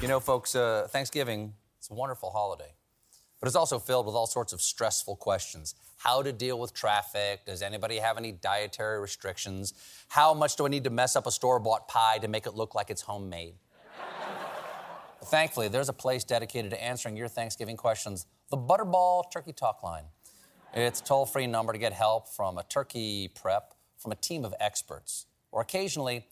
You 0.00 0.06
know, 0.06 0.20
folks, 0.20 0.54
uh, 0.54 0.86
Thanksgiving, 0.88 1.54
it's 1.78 1.90
a 1.90 1.94
wonderful 1.94 2.30
holiday, 2.30 2.74
but 3.40 3.48
it's 3.48 3.56
also 3.56 3.80
filled 3.80 4.06
with 4.06 4.14
all 4.14 4.28
sorts 4.28 4.52
of 4.52 4.62
stressful 4.62 5.16
questions. 5.16 5.74
How 5.96 6.22
to 6.22 6.32
deal 6.32 6.60
with 6.60 6.72
traffic? 6.72 7.44
Does 7.44 7.60
anybody 7.60 7.96
have 7.96 8.16
any 8.16 8.30
dietary 8.30 9.00
restrictions? 9.00 9.74
How 10.06 10.32
much 10.32 10.54
do 10.54 10.64
I 10.64 10.68
need 10.68 10.84
to 10.84 10.90
mess 10.90 11.16
up 11.16 11.26
a 11.26 11.32
store 11.32 11.58
bought 11.58 11.88
pie 11.88 12.18
to 12.18 12.28
make 12.28 12.46
it 12.46 12.54
look 12.54 12.76
like 12.76 12.88
it's 12.88 13.02
homemade? 13.02 13.56
Thankfully, 15.26 15.68
there's 15.68 15.88
a 15.88 15.94
place 15.94 16.22
dedicated 16.22 16.70
to 16.72 16.82
answering 16.82 17.16
your 17.16 17.28
Thanksgiving 17.28 17.76
questions 17.76 18.26
the 18.50 18.58
Butterball 18.58 19.30
Turkey 19.32 19.52
Talk 19.52 19.82
Line. 19.82 20.04
It's 20.74 21.00
a 21.00 21.04
toll 21.04 21.24
free 21.24 21.46
number 21.46 21.72
to 21.72 21.78
get 21.78 21.92
help 21.92 22.28
from 22.28 22.58
a 22.58 22.62
turkey 22.64 23.28
prep 23.34 23.74
from 23.96 24.12
a 24.12 24.16
team 24.16 24.44
of 24.44 24.54
experts, 24.60 25.24
or 25.50 25.62
occasionally 25.62 26.26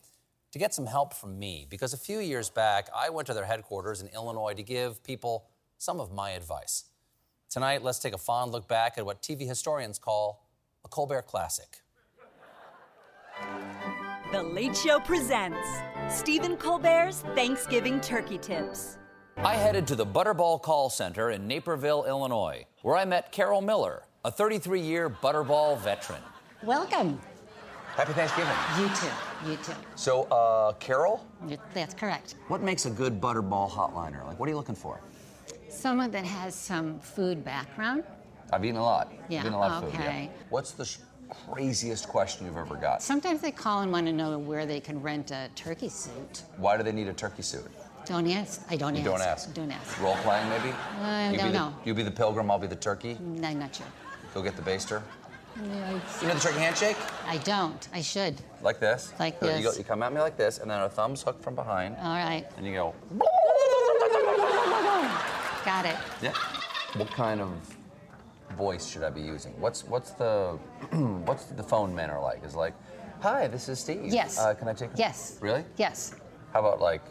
to 0.51 0.59
get 0.59 0.75
some 0.75 0.85
help 0.85 1.13
from 1.13 1.39
me, 1.39 1.65
because 1.67 1.93
a 1.93 1.97
few 1.97 2.19
years 2.19 2.51
back, 2.51 2.87
I 2.95 3.09
went 3.09 3.25
to 3.27 3.33
their 3.33 3.45
headquarters 3.45 4.01
in 4.01 4.09
Illinois 4.09 4.53
to 4.53 4.61
give 4.61 5.03
people 5.03 5.47
some 5.79 5.99
of 5.99 6.11
my 6.11 6.31
advice. 6.31 6.83
Tonight, 7.49 7.81
let's 7.81 7.97
take 7.97 8.13
a 8.13 8.19
fond 8.19 8.51
look 8.51 8.67
back 8.67 8.97
at 8.97 9.05
what 9.05 9.23
TV 9.23 9.47
historians 9.47 9.97
call 9.97 10.45
a 10.85 10.87
Colbert 10.87 11.23
classic. 11.23 11.79
The 14.33 14.41
Late 14.41 14.75
Show 14.75 14.99
presents 14.99 15.67
Stephen 16.09 16.57
Colbert's 16.57 17.21
Thanksgiving 17.35 18.01
Turkey 18.01 18.39
Tips. 18.39 18.97
I 19.37 19.53
headed 19.53 19.85
to 19.85 19.95
the 19.95 20.07
Butterball 20.07 20.59
Call 20.59 20.89
Center 20.89 21.29
in 21.29 21.47
Naperville, 21.47 22.05
Illinois, 22.05 22.65
where 22.81 22.95
I 22.95 23.05
met 23.05 23.31
Carol 23.31 23.61
Miller, 23.61 24.01
a 24.25 24.31
33 24.31 24.81
year 24.81 25.07
Butterball 25.07 25.77
veteran. 25.77 26.19
Welcome. 26.63 27.21
Happy 27.95 28.13
Thanksgiving. 28.13 28.55
You 28.79 28.87
too. 28.95 29.51
You 29.51 29.57
too. 29.57 29.79
So, 29.93 30.23
uh, 30.23 30.71
Carol, 30.79 31.23
That's 31.75 31.93
correct. 31.93 32.33
what 32.47 32.63
makes 32.63 32.87
a 32.87 32.89
good 32.89 33.21
Butterball 33.21 33.69
hotliner? 33.69 34.25
Like, 34.25 34.39
what 34.39 34.47
are 34.47 34.49
you 34.49 34.57
looking 34.57 34.73
for? 34.73 34.99
Someone 35.69 36.09
that 36.09 36.25
has 36.25 36.55
some 36.55 36.99
food 36.99 37.45
background. 37.45 38.03
I've 38.51 38.65
eaten 38.65 38.77
a 38.77 38.83
lot. 38.83 39.13
Yeah, 39.29 39.41
I've 39.41 39.45
eaten 39.45 39.53
a 39.53 39.59
lot 39.59 39.83
of 39.83 39.91
food. 39.91 39.99
okay. 40.01 40.31
What's 40.49 40.71
the 40.71 40.85
sh- 40.85 40.97
craziest 41.51 42.07
question 42.07 42.45
you've 42.45 42.57
ever 42.57 42.75
got? 42.75 43.01
Sometimes 43.01 43.41
they 43.41 43.51
call 43.51 43.81
and 43.81 43.91
want 43.91 44.05
to 44.07 44.13
know 44.13 44.37
where 44.37 44.65
they 44.65 44.79
can 44.79 45.01
rent 45.01 45.31
a 45.31 45.49
turkey 45.55 45.89
suit. 45.89 46.43
Why 46.57 46.77
do 46.77 46.83
they 46.83 46.91
need 46.91 47.07
a 47.07 47.13
turkey 47.13 47.41
suit? 47.43 47.65
Don't 48.05 48.27
ask. 48.29 48.61
I 48.69 48.75
don't 48.75 48.95
You 48.95 49.01
ask. 49.01 49.09
don't 49.11 49.21
ask. 49.21 49.53
Don't 49.53 49.71
ask. 49.71 50.01
Role 50.01 50.15
playing, 50.17 50.47
maybe? 50.49 50.69
Uh, 50.69 51.03
I 51.03 51.31
you 51.31 51.37
don't 51.37 51.47
be 51.47 51.51
the, 51.53 51.57
know. 51.59 51.75
You 51.85 51.93
be 51.93 52.03
the 52.03 52.11
pilgrim, 52.11 52.51
I'll 52.51 52.59
be 52.59 52.67
the 52.67 52.75
turkey. 52.75 53.15
Mm, 53.15 53.43
I'm 53.45 53.59
not 53.59 53.73
sure. 53.75 53.85
Go 54.33 54.41
get 54.41 54.55
the 54.55 54.61
baster. 54.61 55.01
Yeah, 55.55 55.91
You 56.21 56.27
know 56.27 56.33
the 56.33 56.39
turkey 56.39 56.59
handshake? 56.59 56.97
I 57.27 57.37
don't. 57.37 57.87
I 57.93 58.01
should. 58.01 58.41
Like 58.61 58.79
this. 58.79 59.13
Like 59.19 59.39
So 59.39 59.45
You, 59.55 59.63
go, 59.63 59.69
this. 59.69 59.77
you 59.77 59.83
come 59.85 60.01
at 60.03 60.11
me 60.11 60.19
like 60.19 60.35
this, 60.35 60.57
and 60.57 60.69
then 60.69 60.79
our 60.79 60.89
thumbs 60.89 61.21
hooked 61.21 61.43
from 61.43 61.55
behind, 61.55 61.95
All 61.97 62.15
right. 62.15 62.45
and 62.57 62.65
you 62.65 62.73
go. 62.73 62.93
Got 65.63 65.85
it. 65.85 65.95
Yeah. 66.21 66.33
What 66.95 67.09
kind 67.11 67.39
of 67.39 67.49
voice 68.53 68.87
should 68.87 69.03
I 69.03 69.09
be 69.09 69.21
using? 69.21 69.53
What's 69.59 69.83
what's 69.83 70.11
the 70.11 70.57
what's 71.25 71.45
the 71.45 71.63
phone 71.63 71.93
manner 71.93 72.19
like? 72.19 72.43
Is 72.43 72.53
it 72.53 72.57
like, 72.57 72.73
hi, 73.21 73.47
this 73.47 73.69
is 73.69 73.79
Steve. 73.79 74.05
Yes. 74.05 74.39
Uh, 74.39 74.53
can 74.53 74.67
I 74.67 74.73
take? 74.73 74.93
a-" 74.93 74.97
Yes. 74.97 75.37
Really? 75.41 75.65
Yes. 75.77 76.15
How 76.53 76.59
about 76.59 76.79
like, 76.79 77.03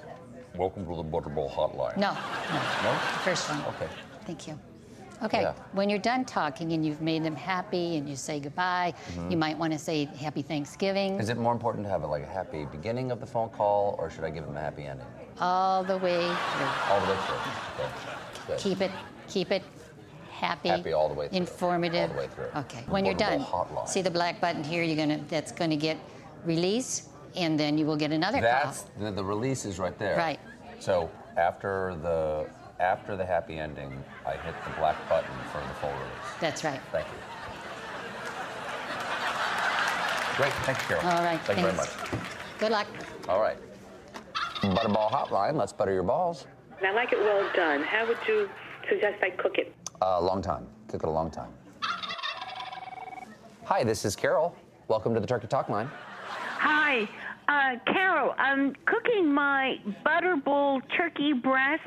welcome 0.56 0.87
to 0.87 0.96
the 0.96 1.04
Butterball 1.04 1.50
Hotline? 1.52 1.96
No. 1.96 2.12
No. 2.12 2.62
No. 2.84 2.99
First 3.25 3.50
one. 3.50 3.61
Okay. 3.75 3.88
Thank 4.26 4.46
you. 4.49 4.58
Okay, 5.25 5.42
Yeah. 5.42 5.54
when 5.72 5.88
you're 5.88 6.00
done 6.00 6.25
talking 6.25 6.72
and 6.72 6.84
you've 6.84 7.00
made 7.00 7.22
them 7.22 7.37
happy 7.37 7.96
and 7.96 8.08
you 8.08 8.16
say 8.16 8.40
goodbye, 8.40 8.92
you 9.30 9.37
might 9.37 9.56
want 9.56 9.72
to 9.72 9.78
say 9.78 10.06
Happy 10.06 10.42
Thanksgiving 10.42 11.20
Is 11.20 11.28
it 11.28 11.38
more 11.38 11.52
important 11.52 11.84
to 11.84 11.90
have 11.90 12.02
a, 12.02 12.06
like 12.08 12.25
a 12.25 12.26
happy 12.26 12.64
beginning 12.64 13.12
of 13.12 13.20
the 13.20 13.26
phone 13.26 13.49
call, 13.50 13.94
or 14.00 14.11
should 14.11 14.25
I 14.25 14.30
give 14.30 14.44
them 14.44 14.56
a 14.56 14.61
happy 14.61 14.84
ending? 14.84 15.06
all 15.40 15.84
the 15.84 15.96
way 15.99 16.18
through. 16.18 16.66
All 16.90 17.00
the 17.02 17.12
way 17.12 17.18
through. 17.26 17.84
Okay. 17.84 17.92
Good. 18.49 18.58
Keep 18.58 18.80
it, 18.80 18.90
keep 19.28 19.50
it 19.52 19.62
happy. 20.42 20.68
Happy 20.68 20.92
all 20.92 21.08
the 21.08 21.14
way 21.14 21.28
through. 21.28 21.38
Informative. 21.38 22.11
All 22.11 22.16
the 22.16 22.22
way 22.22 22.28
through. 22.34 22.50
Okay. 22.56 22.84
When 22.88 23.04
you're 23.04 23.14
done, 23.14 23.40
hotline. 23.40 23.88
see 23.88 24.02
the 24.02 24.11
black 24.11 24.40
button 24.40 24.62
here. 24.62 24.82
You're 24.82 24.96
gonna. 24.96 25.20
That's 25.28 25.52
gonna 25.52 25.76
get 25.76 25.96
release, 26.44 27.08
and 27.37 27.58
then 27.58 27.78
you 27.78 27.87
will 27.87 27.96
get 27.96 28.12
another 28.12 28.40
That's 28.40 28.80
call. 28.80 29.04
the, 29.04 29.12
the 29.12 29.25
release 29.25 29.64
is 29.64 29.78
right 29.78 29.96
there. 29.99 30.16
Right. 30.16 30.40
So 30.80 31.11
after 31.37 31.96
the 32.02 32.49
after 32.80 33.16
the 33.16 33.25
happy 33.25 33.58
ending, 33.58 34.02
I 34.26 34.32
hit 34.32 34.54
the 34.64 34.72
black 34.78 34.96
button 35.08 35.30
for 35.52 35.61
the 35.61 35.75
full 35.80 35.90
release. 35.90 36.30
That's 36.40 36.64
right. 36.64 36.80
Thank 36.90 37.06
you. 37.06 37.18
Great. 40.37 40.52
Thank 40.64 40.78
you, 40.78 40.84
Carol. 40.88 41.06
All 41.06 41.22
right, 41.22 41.40
Thank 41.42 41.58
you 41.58 41.66
very 41.66 41.76
much. 41.76 41.88
thanks. 41.88 42.26
Good 42.58 42.72
luck. 42.72 42.87
All 43.28 43.40
right. 43.40 43.58
Butterball 44.62 45.11
Hotline. 45.11 45.56
Let's 45.56 45.72
butter 45.75 45.92
your 45.92 46.02
balls. 46.04 46.46
And 46.78 46.87
I 46.87 46.92
like 46.92 47.12
it 47.12 47.18
well 47.18 47.49
done. 47.54 47.82
How 47.82 48.06
would 48.08 48.16
you 48.26 48.49
suggest 48.88 49.22
I 49.22 49.30
cook 49.30 49.58
it? 49.58 49.75
A 50.04 50.21
long 50.21 50.42
time. 50.42 50.66
Cook 50.88 51.04
it 51.04 51.09
a 51.09 51.11
long 51.11 51.30
time. 51.30 51.50
Hi, 53.64 53.85
this 53.85 54.04
is 54.04 54.16
Carol. 54.16 54.52
Welcome 54.88 55.14
to 55.14 55.21
the 55.21 55.26
Turkey 55.28 55.47
Talk 55.47 55.68
Line. 55.68 55.88
Hi, 56.26 57.09
uh, 57.47 57.76
Carol. 57.87 58.35
I'm 58.37 58.75
cooking 58.85 59.32
my 59.32 59.76
butterball 60.04 60.80
turkey 60.97 61.32
breast 61.32 61.87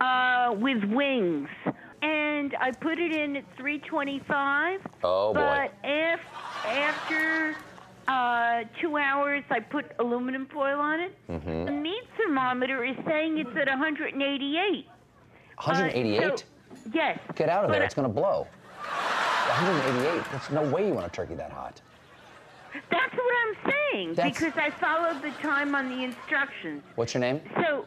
uh, 0.00 0.54
with 0.56 0.84
wings, 0.84 1.48
and 2.00 2.54
I 2.60 2.70
put 2.70 3.00
it 3.00 3.10
in 3.12 3.34
at 3.38 3.44
325. 3.56 4.80
Oh, 5.02 5.34
boy. 5.34 5.40
But 5.40 5.74
if, 5.82 6.20
after 6.64 7.56
uh, 8.06 8.62
two 8.80 8.98
hours, 8.98 9.42
I 9.50 9.58
put 9.58 9.86
aluminum 9.98 10.46
foil 10.46 10.78
on 10.78 11.00
it. 11.00 11.12
Mhm. 11.28 11.66
The 11.66 11.72
meat 11.72 12.04
thermometer 12.16 12.84
is 12.84 12.94
saying 13.04 13.38
it's 13.38 13.50
at 13.56 13.66
188. 13.66 14.86
188? 15.56 16.22
Uh, 16.22 16.36
so- 16.36 16.44
yes. 16.92 17.18
Get 17.34 17.48
out 17.48 17.64
of 17.64 17.70
there. 17.70 17.82
It's 17.82 17.94
going 17.94 18.08
to 18.08 18.12
blow. 18.12 18.46
188. 18.82 20.24
There's 20.30 20.50
no 20.50 20.62
way 20.70 20.86
you 20.88 20.94
want 20.94 21.06
a 21.06 21.10
turkey 21.10 21.34
that 21.34 21.50
hot. 21.50 21.80
That's 22.90 23.14
what 23.14 23.34
I'm 23.46 23.72
saying 23.92 24.14
That's- 24.14 24.38
because 24.38 24.52
I 24.56 24.70
followed 24.70 25.22
the 25.22 25.30
time 25.42 25.74
on 25.74 25.88
the 25.88 26.04
instructions. 26.04 26.82
What's 26.96 27.14
your 27.14 27.20
name? 27.22 27.40
So, 27.56 27.86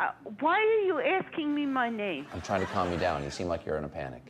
uh, 0.00 0.12
why 0.40 0.58
are 0.58 0.84
you 0.86 1.00
asking 1.00 1.54
me 1.54 1.66
my 1.66 1.90
name? 1.90 2.26
I'm 2.32 2.40
trying 2.40 2.60
to 2.60 2.66
calm 2.68 2.90
you 2.90 2.98
down. 2.98 3.22
You 3.22 3.30
seem 3.30 3.48
like 3.48 3.66
you're 3.66 3.76
in 3.76 3.84
a 3.84 3.88
panic. 3.88 4.22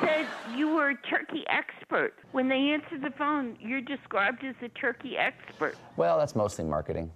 Said 0.00 0.26
you 0.54 0.68
were 0.68 0.90
a 0.90 0.96
turkey 1.02 1.44
expert. 1.48 2.14
When 2.32 2.48
they 2.48 2.70
answered 2.70 3.02
the 3.02 3.10
phone, 3.10 3.56
you're 3.60 3.80
described 3.80 4.44
as 4.44 4.54
a 4.62 4.68
turkey 4.70 5.16
expert. 5.18 5.76
Well, 5.96 6.18
that's 6.18 6.34
mostly 6.34 6.64
marketing. 6.64 7.10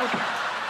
Okay. 0.00 0.18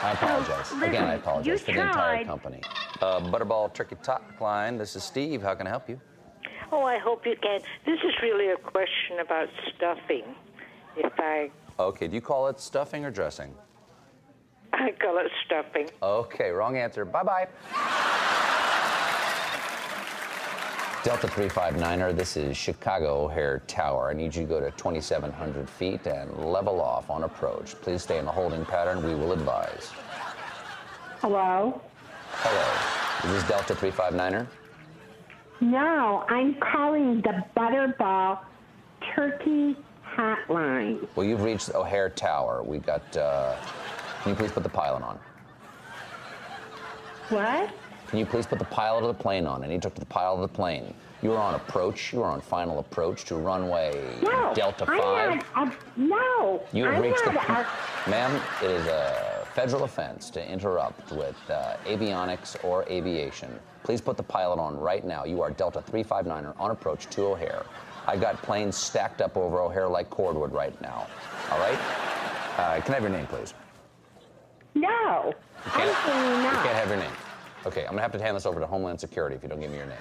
I 0.02 0.12
apologize. 0.12 0.66
So, 0.68 0.82
Again, 0.82 1.04
I 1.04 1.14
apologize 1.14 1.47
you 1.47 1.59
for 1.59 1.73
the 1.73 1.80
entire 1.80 1.92
tried- 2.16 2.26
company. 2.26 2.61
Uh, 3.00 3.21
Butterball 3.21 3.73
Turkey 3.73 3.97
Top 4.02 4.23
Line. 4.40 4.76
This 4.76 4.97
is 4.97 5.04
Steve. 5.04 5.42
How 5.42 5.54
can 5.54 5.66
I 5.66 5.71
help 5.71 5.88
you? 5.88 6.00
Oh, 6.73 6.82
I 6.85 6.99
hope 6.99 7.25
you 7.26 7.37
can. 7.40 7.61
This 7.87 7.99
is 8.02 8.12
really 8.23 8.49
a 8.49 8.56
question 8.56 9.21
about 9.21 9.49
stuffing. 9.76 10.25
If 10.97 11.12
I, 11.18 11.50
Okay, 11.78 12.09
do 12.09 12.14
you 12.14 12.21
call 12.21 12.49
it 12.49 12.61
stuffing 12.61 13.04
or 13.04 13.11
dressing? 13.11 13.54
I 14.73 14.90
call 15.00 15.18
it 15.18 15.30
stuffing. 15.47 15.88
Okay, 16.02 16.50
wrong 16.50 16.76
answer. 16.76 17.04
Bye 17.04 17.23
bye. 17.23 18.09
Delta 21.04 21.26
359er, 21.26 22.14
this 22.14 22.37
is 22.37 22.56
Chicago 22.56 23.25
O'Hare 23.25 23.61
Tower. 23.66 24.11
I 24.11 24.12
need 24.12 24.37
you 24.37 24.42
to 24.42 24.49
go 24.49 24.61
to 24.61 24.71
2,700 24.71 25.68
feet 25.68 26.06
and 26.06 26.32
level 26.44 26.80
off 26.80 27.11
on 27.11 27.25
approach. 27.25 27.75
Please 27.80 28.04
stay 28.04 28.18
in 28.18 28.25
the 28.25 28.30
holding 28.30 28.64
pattern. 28.64 29.02
We 29.02 29.16
will 29.16 29.32
advise. 29.32 29.90
Hello? 31.21 31.80
Hello. 32.30 33.35
Is 33.35 33.42
this 33.42 33.50
Delta 33.50 33.75
359er? 33.75 34.47
No, 35.61 36.25
I'm 36.28 36.54
calling 36.61 37.21
the 37.23 37.44
Butterball 37.56 38.38
Turkey 39.12 39.76
Hotline. 40.09 41.09
Well, 41.16 41.26
you've 41.26 41.42
reached 41.42 41.75
O'Hare 41.75 42.11
Tower. 42.11 42.62
We've 42.62 42.87
got. 42.87 43.16
Uh, 43.16 43.56
can 44.23 44.30
you 44.30 44.37
please 44.37 44.52
put 44.52 44.62
the 44.62 44.68
pilot 44.68 45.02
on? 45.02 45.18
What? 47.30 47.71
Can 48.12 48.19
you 48.19 48.26
please 48.26 48.45
put 48.45 48.59
the 48.59 48.66
pilot 48.66 49.04
of 49.04 49.16
the 49.16 49.23
plane 49.23 49.47
on? 49.47 49.62
And 49.62 49.73
he 49.73 49.78
took 49.78 49.95
the 49.95 50.04
pilot 50.04 50.42
of 50.42 50.50
the 50.52 50.54
plane. 50.54 50.92
You 51.23 51.33
are 51.33 51.38
on 51.38 51.54
approach. 51.54 52.12
You 52.12 52.23
are 52.23 52.31
on 52.31 52.42
final 52.42 52.78
approach 52.78 53.25
to 53.25 53.37
runway 53.37 54.14
No, 54.23 54.52
Delta 54.54 54.85
I'm 54.87 55.00
5. 55.00 55.37
not. 55.57 55.69
A, 55.73 55.76
no, 55.99 56.62
You 56.75 56.85
have 56.85 56.97
I'm 56.97 57.00
reached 57.02 57.25
the. 57.25 57.33
not 57.33 57.48
a- 58.07 58.11
Ma'am, 58.11 58.38
it 58.62 58.70
is 58.70 58.87
a 58.87 59.46
federal 59.55 59.85
offense 59.85 60.29
to 60.29 60.46
interrupt 60.46 61.11
with 61.12 61.37
uh, 61.48 61.77
avionics 61.87 62.62
or 62.62 62.85
aviation. 62.90 63.48
Please 63.83 64.03
put 64.03 64.18
the 64.18 64.22
pilot 64.22 64.59
on 64.61 64.77
right 64.79 65.07
now. 65.07 65.25
You 65.25 65.40
are 65.40 65.51
Delta 65.51 65.81
359er 65.81 66.53
on 66.61 66.70
approach 66.70 67.07
to 67.09 67.22
O'Hare. 67.29 67.64
I've 68.07 68.20
got 68.20 68.42
planes 68.42 68.77
stacked 68.77 69.22
up 69.22 69.38
over 69.38 69.59
O'Hare 69.62 69.88
like 69.88 70.11
cordwood 70.11 70.53
right 70.53 70.79
now. 70.83 71.07
All 71.51 71.59
right? 71.61 71.79
Uh, 72.59 72.79
can 72.83 72.92
I 72.92 72.98
have 72.98 73.03
your 73.05 73.11
name, 73.11 73.27
please? 73.27 73.55
No, 74.75 75.33
I'm 75.64 75.94
saying 76.05 76.44
You 76.44 76.51
can't 76.51 76.77
have 76.77 76.88
your 76.88 76.98
name. 76.98 77.11
Okay, 77.66 77.83
I'm 77.83 77.90
gonna 77.90 78.03
have 78.03 78.12
to 78.12 78.22
hand 78.22 78.37
this 78.37 78.46
over 78.46 78.61
to 78.61 78.66
Homeland 78.66 79.01
Security 79.01 79.37
if 79.37 79.42
you 79.42 79.48
don't 79.48 79.61
give 79.61 79.70
me 79.70 79.77
your 79.77 79.87
name. 79.87 79.98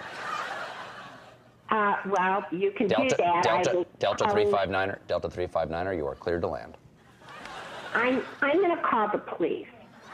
Uh, 1.69 1.95
well, 2.05 2.45
you 2.51 2.71
can 2.71 2.87
Delta, 2.87 3.09
do 3.09 3.15
that. 3.17 3.43
Delta, 3.43 3.77
was 3.77 3.85
Delta 3.99 4.25
359er, 4.25 4.97
Delta 5.07 5.29
359er, 5.29 5.95
you 5.95 6.05
are 6.05 6.15
cleared 6.15 6.41
to 6.41 6.47
land. 6.47 6.75
I'm, 7.93 8.21
I'm 8.41 8.57
going 8.57 8.75
to 8.75 8.81
call 8.81 9.07
the 9.09 9.19
police. 9.19 9.67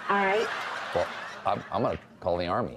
All 0.10 0.18
right? 0.18 0.48
Well, 0.94 1.08
I'm, 1.46 1.64
I'm 1.72 1.82
gonna 1.82 2.00
call 2.20 2.38
the 2.38 2.48
Army. 2.48 2.76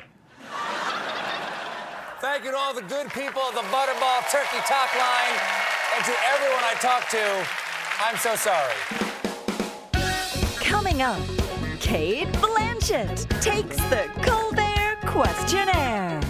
Thank 2.20 2.44
you 2.44 2.50
to 2.50 2.56
all 2.56 2.74
the 2.74 2.82
good 2.82 3.10
people 3.12 3.40
of 3.42 3.54
the 3.54 3.62
Butterball 3.62 4.30
Turkey 4.30 4.58
Talk 4.66 4.94
Line 4.94 5.38
and 5.96 6.04
to 6.04 6.14
everyone 6.32 6.62
I 6.64 6.74
talked 6.80 7.10
to. 7.12 7.46
I'm 8.02 8.16
so 8.16 8.36
sorry. 8.36 8.74
Coming 10.56 11.02
up, 11.02 11.20
Cate 11.80 12.28
Blanchett 12.34 13.26
takes 13.40 13.76
the 13.88 14.08
Colbert 14.19 14.19
Questionert. 15.20 16.29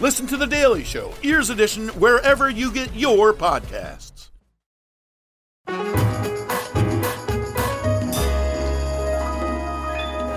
Listen 0.00 0.28
to 0.28 0.36
The 0.36 0.46
Daily 0.46 0.84
Show, 0.84 1.12
Ears 1.24 1.50
Edition, 1.50 1.88
wherever 1.88 2.48
you 2.48 2.70
get 2.70 2.94
your 2.94 3.32
podcasts. 3.32 4.28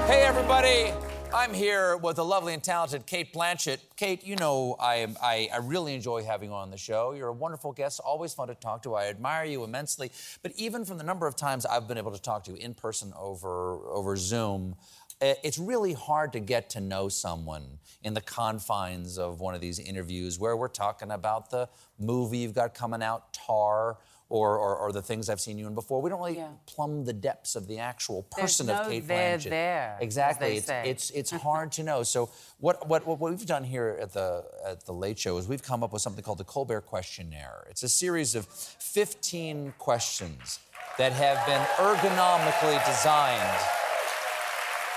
Hey, 0.08 0.24
everybody. 0.24 0.92
I'm 1.32 1.54
here 1.54 1.96
with 1.96 2.18
the 2.18 2.26
lovely 2.26 2.54
and 2.54 2.64
talented 2.64 3.06
Cate 3.06 3.32
Blanchett. 3.34 3.78
Cate, 3.96 4.26
you 4.26 4.36
know 4.36 4.76
I, 4.80 5.08
I, 5.22 5.50
I 5.54 5.58
really 5.58 5.96
enjoy 5.96 6.24
having 6.24 6.50
you 6.50 6.56
on 6.56 6.72
the 6.72 6.78
show. 6.78 7.14
You're 7.14 7.30
a 7.30 7.34
wonderful 7.34 7.72
guest, 7.72 8.02
always 8.04 8.34
fun 8.34 8.50
to 8.50 8.56
talk 8.56 8.84
to. 8.84 8.96
I 8.96 9.06
admire 9.06 9.46
you 9.46 9.64
immensely. 9.64 10.12
But 10.42 10.52
even 10.58 10.86
from 10.86 10.98
the 10.98 11.04
number 11.04 11.28
of 11.28 11.36
times 11.36 11.66
I've 11.66 11.88
been 11.88 11.98
able 11.98 12.12
to 12.12 12.22
talk 12.22 12.44
to 12.46 12.52
you 12.52 12.58
in 12.58 12.74
person 12.74 13.14
over, 13.18 13.76
over 13.92 14.18
Zoom, 14.18 14.76
Uh, 15.22 15.36
it's 15.44 15.60
really 15.60 15.94
hard 15.94 16.34
to 16.34 16.40
get 16.40 16.70
to 16.72 16.82
know 16.82 17.08
someone 17.08 17.78
in 18.04 18.14
the 18.14 18.22
confines 18.22 19.20
of 19.20 19.40
one 19.40 19.54
of 19.54 19.62
these 19.62 19.78
interviews 19.78 20.40
where 20.40 20.58
we're 20.58 20.68
talking 20.68 21.12
about 21.12 21.52
the 21.52 21.70
movie 22.00 22.40
you've 22.40 22.56
got 22.56 22.74
coming 22.74 23.04
out, 23.04 23.34
TÁR. 23.34 23.98
Or, 24.34 24.58
or, 24.58 24.78
or 24.78 24.94
the 24.94 25.02
things 25.02 25.30
I've 25.30 25.42
seen 25.42 25.58
you 25.58 25.68
in 25.68 25.76
before. 25.76 26.02
We 26.02 26.10
don't 26.10 26.22
really 26.22 26.42
plumb 26.66 27.04
the 27.04 27.12
depths 27.12 27.58
of 27.58 27.68
the 27.68 27.80
actual 27.80 28.26
There's 28.34 28.56
person 28.56 28.68
no 28.68 28.76
of 28.76 28.88
Cate 28.88 29.06
there 29.06 29.38
Blanchett. 29.38 29.50
there, 29.50 29.98
Exactly. 30.00 30.56
It's, 30.56 30.70
it's 30.70 31.10
it's 31.10 31.32
hard 31.44 31.74
to 31.74 31.84
know. 31.84 32.04
So 32.04 32.30
what, 32.58 32.88
what 32.88 33.06
what 33.06 33.20
we've 33.20 33.46
done 33.46 33.66
here 33.66 33.98
at 34.02 34.14
the 34.14 34.46
at 34.66 34.86
the 34.86 34.94
Late 34.94 35.20
Show 35.20 35.38
is 35.38 35.50
we've 35.50 35.62
come 35.62 35.84
up 35.84 35.92
with 35.92 36.02
something 36.02 36.24
called 36.24 36.38
the 36.38 36.46
Colbert 36.46 36.90
Questionert. 36.90 37.70
It's 37.72 37.84
a 37.84 37.90
series 37.90 38.34
of 38.36 38.46
15 38.46 39.74
questions 39.78 40.60
that 40.98 41.12
have 41.12 41.46
been 41.46 41.62
ergonomically 41.76 42.80
designed 42.86 43.60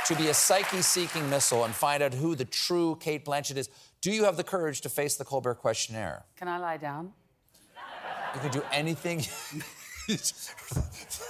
to 0.07 0.15
be 0.15 0.29
a 0.29 0.35
psyche-seeking 0.35 1.31
missile 1.31 1.65
and 1.65 1.75
find 1.75 2.03
out 2.03 2.13
who 2.13 2.35
the 2.35 2.45
true 2.45 2.97
Cate 3.01 3.25
Blanchett 3.25 3.57
is. 3.57 3.71
Do 4.01 4.11
you 4.11 4.25
have 4.25 4.37
the 4.37 4.45
courage 4.45 4.83
to 4.83 4.89
face 4.89 5.17
the 5.17 5.25
Colbert 5.25 5.63
Questionert? 5.63 6.23
Can 6.37 6.47
I 6.49 6.59
lie 6.59 6.77
down? 6.77 7.13
You 8.35 8.41
can 8.41 8.51
do 8.51 8.63
anything. 8.71 9.25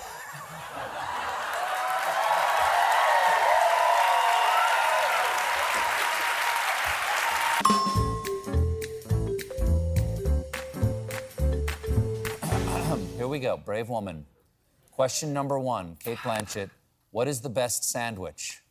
Here 13.17 13.29
we 13.29 13.39
go. 13.39 13.57
Brave 13.57 13.89
woman. 13.89 14.27
Question 14.91 15.33
number 15.33 15.59
one 15.59 15.97
Cate 16.03 16.19
Blanchett. 16.19 16.71
What 17.11 17.29
is 17.29 17.41
the 17.41 17.49
best 17.49 17.89
sandwich? 17.89 18.64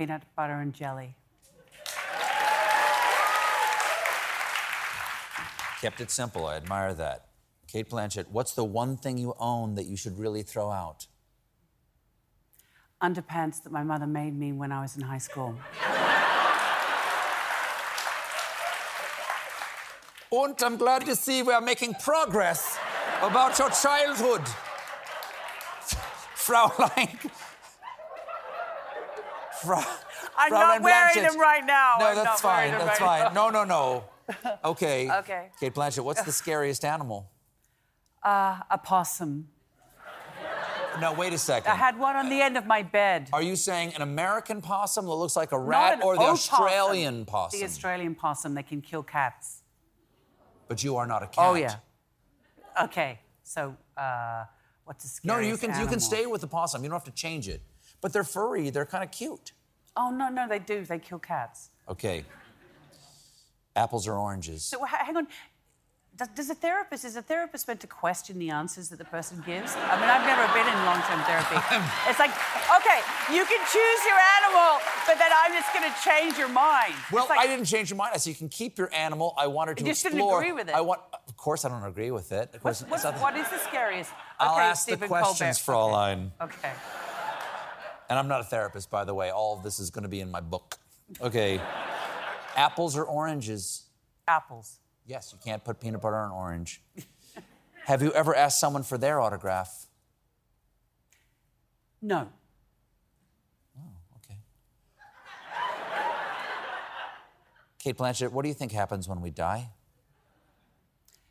Peanut 0.00 0.22
butter 0.34 0.60
and 0.60 0.72
jelly. 0.72 1.14
Kept 5.82 6.00
it 6.00 6.10
simple. 6.10 6.46
I 6.46 6.56
admire 6.56 6.94
that. 6.94 7.26
Cate 7.70 7.90
Blanchett, 7.90 8.28
what's 8.30 8.54
the 8.54 8.64
one 8.64 8.96
thing 8.96 9.18
you 9.18 9.34
own 9.38 9.74
that 9.74 9.84
you 9.84 9.98
should 9.98 10.18
really 10.18 10.42
throw 10.42 10.70
out? 10.70 11.06
Underpants 13.02 13.62
that 13.62 13.72
my 13.72 13.82
mother 13.82 14.06
made 14.06 14.34
me 14.34 14.52
when 14.52 14.72
I 14.72 14.80
was 14.80 14.96
in 14.96 15.02
high 15.02 15.18
school. 15.18 15.54
And 20.32 20.62
I'm 20.62 20.78
glad 20.78 21.04
to 21.04 21.14
see 21.14 21.42
we 21.42 21.52
are 21.52 21.60
making 21.60 21.92
progress 22.02 22.78
about 23.20 23.58
your 23.58 23.68
childhood. 23.68 24.46
Fraulein. 26.34 27.18
Fra- 29.62 29.86
I'm 30.36 30.52
not 30.52 30.82
wearing 30.82 31.14
Blanchett. 31.14 31.30
them 31.30 31.40
right 31.40 31.64
now. 31.64 31.96
No, 31.98 32.06
I'm 32.06 32.16
that's 32.16 32.40
fine. 32.40 32.70
That's 32.70 33.00
right 33.00 33.24
fine. 33.24 33.34
No, 33.34 33.50
no, 33.50 33.64
no. 33.64 34.04
Okay. 34.64 35.10
Okay. 35.10 35.48
Cate 35.58 35.74
Blanchett, 35.74 36.04
what's 36.04 36.22
the 36.22 36.30
scariest 36.32 36.84
animal? 36.84 37.28
Uh, 38.22 38.60
a 38.70 38.78
possum. 38.78 39.48
No, 41.00 41.12
wait 41.14 41.32
a 41.32 41.38
second. 41.38 41.72
I 41.72 41.76
had 41.76 41.98
one 41.98 42.16
on 42.16 42.28
the 42.28 42.40
end 42.40 42.56
of 42.56 42.66
my 42.66 42.82
bed. 42.82 43.28
Are 43.32 43.42
you 43.42 43.56
saying 43.56 43.94
an 43.94 44.02
American 44.02 44.60
possum 44.60 45.06
that 45.06 45.14
looks 45.14 45.36
like 45.36 45.52
a 45.52 45.58
rat 45.58 46.02
or 46.02 46.16
the. 46.16 46.22
Australian 46.22 47.24
possum? 47.24 47.60
The 47.60 47.66
Australian 47.66 48.14
possum 48.14 48.54
that 48.54 48.68
can 48.68 48.80
kill 48.80 49.02
cats. 49.02 49.62
But 50.68 50.84
you 50.84 50.96
are 50.96 51.06
not 51.06 51.22
a 51.22 51.26
cat. 51.26 51.38
Oh 51.38 51.54
yeah. 51.54 51.76
Okay. 52.82 53.20
So, 53.42 53.76
uh, 53.96 54.44
what's 54.84 55.04
the 55.04 55.08
scariest 55.10 55.42
No, 55.42 55.48
you 55.48 55.56
can 55.56 55.80
you 55.80 55.88
can 55.88 56.00
stay 56.00 56.26
with 56.26 56.40
the 56.40 56.46
possum. 56.46 56.82
You 56.82 56.88
don't 56.88 56.96
have 56.96 57.04
to 57.04 57.10
change 57.10 57.48
it. 57.48 57.62
But 58.00 58.12
they're 58.12 58.24
furry. 58.24 58.70
They're 58.70 58.86
kind 58.86 59.04
of 59.04 59.10
cute. 59.10 59.52
Oh 59.96 60.10
no, 60.10 60.28
no, 60.28 60.48
they 60.48 60.58
do. 60.58 60.84
They 60.84 60.98
kill 60.98 61.18
cats. 61.18 61.70
Okay. 61.88 62.24
Apples 63.76 64.06
or 64.08 64.14
oranges? 64.14 64.62
So 64.62 64.82
hang 64.84 65.16
on. 65.16 65.26
Does, 66.16 66.28
does 66.28 66.50
a 66.50 66.54
therapist 66.54 67.04
is 67.06 67.16
a 67.16 67.22
therapist 67.22 67.66
meant 67.66 67.80
to 67.80 67.86
question 67.86 68.38
the 68.38 68.50
answers 68.50 68.90
that 68.90 68.98
the 68.98 69.06
person 69.06 69.42
gives? 69.46 69.74
I 69.74 69.98
mean, 69.98 70.10
I've 70.10 70.26
never 70.26 70.44
been 70.52 70.66
in 70.66 70.84
long-term 70.84 71.20
therapy. 71.24 71.56
it's 72.10 72.18
like, 72.18 72.30
okay, 72.76 73.00
you 73.32 73.42
can 73.46 73.58
choose 73.72 74.00
your 74.04 74.18
animal, 74.42 74.80
but 75.06 75.16
then 75.18 75.30
I'm 75.32 75.52
just 75.52 75.72
going 75.72 75.88
to 75.90 75.96
change 76.04 76.36
your 76.36 76.48
mind. 76.48 76.92
Well, 77.10 77.26
like- 77.30 77.38
I 77.38 77.46
didn't 77.46 77.64
change 77.64 77.88
your 77.88 77.96
mind. 77.96 78.10
I 78.12 78.18
said 78.18 78.30
you 78.30 78.36
can 78.36 78.50
keep 78.50 78.76
your 78.76 78.92
animal. 78.92 79.34
I 79.38 79.46
wanted 79.46 79.78
to 79.78 79.84
You 79.84 79.92
just 79.92 80.02
didn't 80.02 80.18
explore. 80.18 80.40
agree 80.40 80.52
with 80.52 80.68
it. 80.68 80.74
I 80.74 80.82
want. 80.82 81.00
Of 81.26 81.38
course, 81.38 81.64
I 81.64 81.70
don't 81.70 81.84
agree 81.84 82.10
with 82.10 82.32
it. 82.32 82.54
Of 82.54 82.62
course, 82.62 82.82
What's, 82.86 83.04
what's, 83.04 83.20
what 83.22 83.34
is 83.36 83.48
the 83.48 83.58
scariest? 83.58 84.10
I'll 84.38 84.56
okay, 84.56 84.62
ask 84.64 84.82
Stephen 84.82 85.00
the 85.00 85.06
questions, 85.06 85.62
Colbert. 85.62 85.72
Fraulein. 85.80 86.30
Okay. 86.42 86.70
And 88.10 88.18
I'm 88.18 88.26
not 88.26 88.40
a 88.40 88.44
therapist, 88.44 88.90
by 88.90 89.04
the 89.04 89.14
way. 89.14 89.30
All 89.30 89.56
of 89.56 89.62
this 89.62 89.78
is 89.78 89.88
going 89.88 90.02
to 90.02 90.08
be 90.08 90.20
in 90.20 90.30
my 90.30 90.40
book. 90.40 90.78
Okay. 91.20 91.60
Apples 92.56 92.96
or 92.96 93.04
oranges? 93.04 93.84
Apples. 94.26 94.80
Yes, 95.06 95.32
you 95.32 95.38
can't 95.42 95.64
put 95.64 95.80
peanut 95.80 96.02
butter 96.02 96.16
on 96.16 96.32
orange. 96.32 96.82
Have 97.86 98.02
you 98.02 98.12
ever 98.12 98.34
asked 98.34 98.60
someone 98.60 98.82
for 98.82 98.98
their 98.98 99.20
autograph? 99.20 99.86
No. 102.02 102.28
Oh, 103.78 103.82
okay. 104.16 104.38
Cate 107.78 107.96
Blanchett, 107.96 108.32
what 108.32 108.42
do 108.42 108.48
you 108.48 108.54
think 108.54 108.72
happens 108.72 109.08
when 109.08 109.20
we 109.20 109.30
die? 109.30 109.70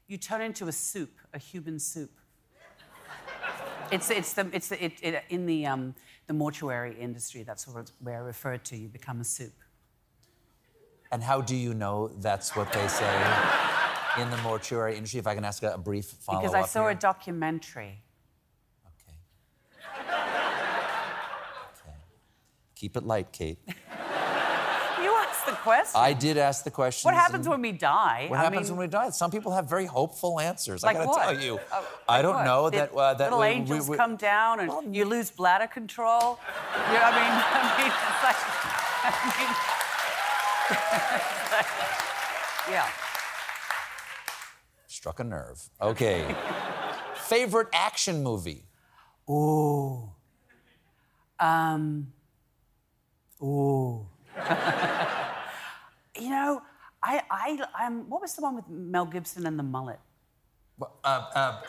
You 0.07 0.17
turn 0.17 0.41
into 0.41 0.67
a 0.67 0.71
soup, 0.71 1.11
a 1.33 1.37
human 1.37 1.77
soup. 1.79 2.18
It's, 3.91 4.09
it's 4.09 4.33
the, 4.33 4.49
it's 4.53 4.67
the, 4.69 4.83
it, 4.83 4.93
it, 5.01 5.23
in 5.29 5.45
the, 5.45 5.65
um, 5.65 5.95
the 6.27 6.33
mortuary 6.33 6.95
industry, 6.99 7.43
that's 7.43 7.67
what, 7.67 7.91
where 7.99 8.23
referred 8.23 8.63
to. 8.65 8.77
You 8.77 8.87
become 8.87 9.21
a 9.21 9.23
soup. 9.23 9.53
And 11.11 11.23
how 11.23 11.41
do 11.41 11.55
you 11.55 11.73
know 11.73 12.09
that's 12.19 12.55
what 12.55 12.71
they 12.71 12.87
say 12.87 13.11
in 14.19 14.29
the 14.29 14.37
mortuary 14.37 14.95
industry? 14.95 15.19
If 15.19 15.27
I 15.27 15.33
can 15.33 15.43
ask 15.43 15.63
a, 15.63 15.73
a 15.73 15.77
brief 15.77 16.05
follow-up. 16.05 16.43
because 16.43 16.55
I 16.55 16.67
saw 16.67 16.81
here. 16.81 16.91
a 16.91 16.95
documentary. 16.95 18.03
Okay. 18.85 19.15
Keep 22.75 22.97
it 22.97 23.03
light, 23.03 23.31
Cate. 23.31 23.57
You 25.65 25.71
asked 25.71 25.93
the 25.93 26.01
question. 26.01 26.01
I 26.01 26.13
did 26.13 26.37
ask 26.37 26.63
the 26.63 26.71
question. 26.71 27.07
what 27.07 27.15
happens 27.15 27.47
when 27.47 27.61
we 27.61 27.71
die? 27.71 28.25
What 28.29 28.39
I 28.39 28.43
happens 28.43 28.69
mean, 28.69 28.77
when 28.77 28.87
we 28.87 28.91
die? 28.91 29.09
Some 29.09 29.31
people 29.31 29.51
have 29.53 29.69
very 29.69 29.85
hopeful 29.85 30.39
answers. 30.39 30.83
Like 30.83 30.95
I 30.95 30.99
gotta 30.99 31.09
what? 31.09 31.21
tell 31.21 31.39
you. 31.39 31.59
Oh, 31.71 31.87
I 32.07 32.21
don't 32.21 32.35
what? 32.35 32.45
know 32.45 32.69
that 32.69 32.93
uh, 32.93 33.13
that 33.15 33.25
little 33.25 33.39
we, 33.39 33.47
angels 33.47 33.87
we, 33.87 33.93
we, 33.93 33.97
come 33.97 34.15
down 34.15 34.59
and 34.59 34.95
you 34.95 35.05
lose 35.05 35.31
bladder 35.31 35.67
control. 35.67 36.39
You 36.75 36.93
know, 36.93 37.01
I 37.03 37.11
mean, 37.11 37.31
I 37.51 37.77
mean, 37.77 37.91
it's 37.91 38.23
like, 38.23 38.37
I 39.03 39.11
mean, 39.37 39.53
yeah. 42.73 42.87
struck 44.87 45.19
a 45.19 45.23
nerve. 45.23 45.69
Okay. 45.81 46.35
Favorite 47.15 47.67
action 47.73 48.23
movie? 48.23 48.65
Ooh. 49.29 50.09
Um. 51.39 52.11
Ooh. 53.41 54.07
You 56.21 56.29
know, 56.29 56.61
I, 57.01 57.21
I, 57.31 57.59
I'm. 57.75 58.09
What 58.09 58.21
was 58.21 58.33
the 58.35 58.41
one 58.41 58.55
with 58.55 58.67
Mel 58.69 59.05
Gibson 59.05 59.45
and 59.47 59.57
the 59.57 59.63
mullet? 59.63 59.99
Uh, 60.81 60.87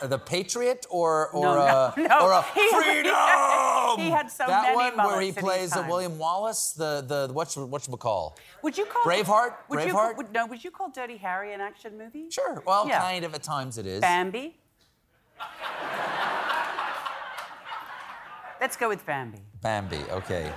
uh, 0.01 0.07
the 0.07 0.17
Patriot 0.17 0.85
or 0.89 1.27
or 1.31 1.43
No, 1.43 1.55
no, 1.55 1.61
uh, 1.61 1.93
no. 1.97 2.19
or 2.25 2.31
a 2.31 2.41
He 2.53 2.71
had- 2.71 2.83
freedom? 2.83 4.05
he 4.05 4.09
had 4.09 4.31
so 4.31 4.45
that 4.47 4.73
many 4.75 4.95
one 4.95 5.05
where 5.07 5.19
he 5.21 5.33
plays 5.33 5.71
time. 5.71 5.89
William 5.89 6.17
Wallace, 6.17 6.71
the 6.71 7.03
the 7.05 7.33
what's 7.33 7.57
what's 7.57 7.87
McCall? 7.89 8.37
Would 8.63 8.77
you 8.77 8.85
call 8.85 9.03
Braveheart? 9.03 9.53
Would 9.69 9.85
you, 9.85 9.93
Braveheart? 9.93 10.15
would, 10.17 10.31
no, 10.31 10.45
would 10.45 10.63
you 10.63 10.71
call 10.71 10.91
Dirty 10.91 11.17
Harry 11.17 11.53
an 11.53 11.59
action 11.59 11.97
movie? 11.97 12.29
Sure. 12.29 12.63
Well, 12.65 12.87
Yeah. 12.87 13.01
kind 13.01 13.25
of 13.25 13.33
at 13.35 13.43
times 13.43 13.77
it 13.77 13.85
is. 13.85 13.99
Bambi. 13.99 14.55
Let's 18.59 18.77
go 18.77 18.87
with 18.89 19.05
Bambi. 19.05 19.39
Bambi. 19.61 19.99
Okay. 20.11 20.51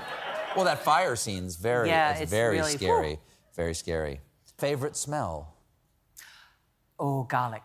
Well, 0.54 0.66
that 0.66 0.84
fire 0.84 1.16
scene's 1.16 1.56
very 1.56 1.88
Yeah, 1.88 2.10
it's 2.12 2.20
it's 2.22 2.30
very 2.30 2.58
really- 2.58 2.72
scary. 2.72 3.18
Very 3.54 3.74
scary. 3.74 4.20
Favorite 4.58 4.96
smell? 4.96 5.54
Oh, 6.98 7.24
garlic. 7.24 7.62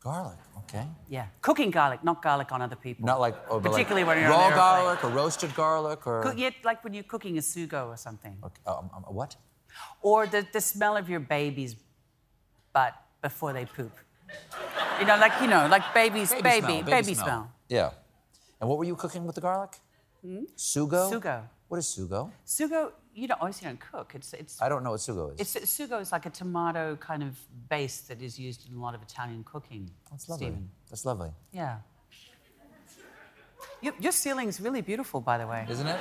Garlic. 0.00 0.38
Okay. 0.58 0.86
Yeah, 1.08 1.26
cooking 1.40 1.70
garlic, 1.70 2.04
not 2.04 2.22
garlic 2.22 2.52
on 2.52 2.60
other 2.62 2.76
people. 2.76 3.06
Not 3.06 3.20
like 3.20 3.34
oh, 3.48 3.58
but 3.58 3.72
like 3.72 3.72
particularly 3.72 4.04
when 4.04 4.20
you're 4.20 4.30
raw 4.30 4.50
garlic 4.50 5.02
or 5.02 5.10
roasted 5.10 5.54
garlic 5.54 6.06
or 6.06 6.22
Cook, 6.22 6.34
yeah, 6.36 6.50
like 6.62 6.84
when 6.84 6.92
you're 6.92 7.04
cooking 7.04 7.38
a 7.38 7.40
sugo 7.40 7.88
or 7.88 7.96
something. 7.96 8.36
Okay, 8.44 8.62
um, 8.66 8.90
um, 8.94 9.02
what? 9.08 9.36
Or 10.02 10.26
the, 10.26 10.46
the 10.52 10.60
smell 10.60 10.96
of 10.96 11.08
your 11.08 11.20
baby's 11.20 11.74
butt 12.72 12.94
before 13.22 13.52
they 13.52 13.64
poop. 13.64 13.92
You 15.00 15.06
know, 15.06 15.16
like, 15.16 15.32
you 15.40 15.46
know, 15.46 15.66
like 15.68 15.94
baby's 15.94 16.32
baby, 16.32 16.58
smell, 16.58 16.82
baby, 16.82 16.90
baby 16.90 17.14
smell. 17.14 17.50
Yeah. 17.68 17.90
And 18.60 18.68
what 18.68 18.78
were 18.78 18.84
you 18.84 18.96
cooking 18.96 19.24
with 19.24 19.34
the 19.34 19.40
garlic? 19.40 19.76
Hmm? 20.22 20.44
Sugo. 20.56 21.10
Sugo. 21.10 21.42
What 21.68 21.78
is 21.78 21.86
sugo? 21.86 22.30
Sugo, 22.46 22.92
you 23.18 23.26
don't 23.28 23.40
obviously 23.40 23.66
don't 23.68 23.80
cook. 23.80 24.12
It's 24.14 24.32
it's 24.32 24.60
I 24.62 24.68
don't 24.68 24.82
know 24.84 24.92
what 24.92 25.00
sugo 25.00 25.24
is. 25.40 25.56
it's 25.56 25.72
sugo 25.78 26.00
is 26.00 26.12
like 26.12 26.26
a 26.26 26.30
tomato 26.30 26.96
kind 26.96 27.22
of 27.22 27.36
base 27.68 27.98
that 28.08 28.22
is 28.22 28.38
used 28.38 28.68
in 28.68 28.76
a 28.76 28.80
lot 28.80 28.94
of 28.94 29.02
Italian 29.02 29.42
cooking. 29.44 29.90
That's 30.10 30.28
lovely. 30.28 30.46
Stephen. 30.46 30.70
That's 30.90 31.04
lovely. 31.04 31.30
Yeah. 31.52 31.78
Your, 33.80 33.94
your 34.00 34.12
ceiling's 34.12 34.60
really 34.60 34.82
beautiful, 34.82 35.20
by 35.20 35.38
the 35.38 35.46
way. 35.46 35.64
Isn't 35.68 35.86
it? 35.86 35.98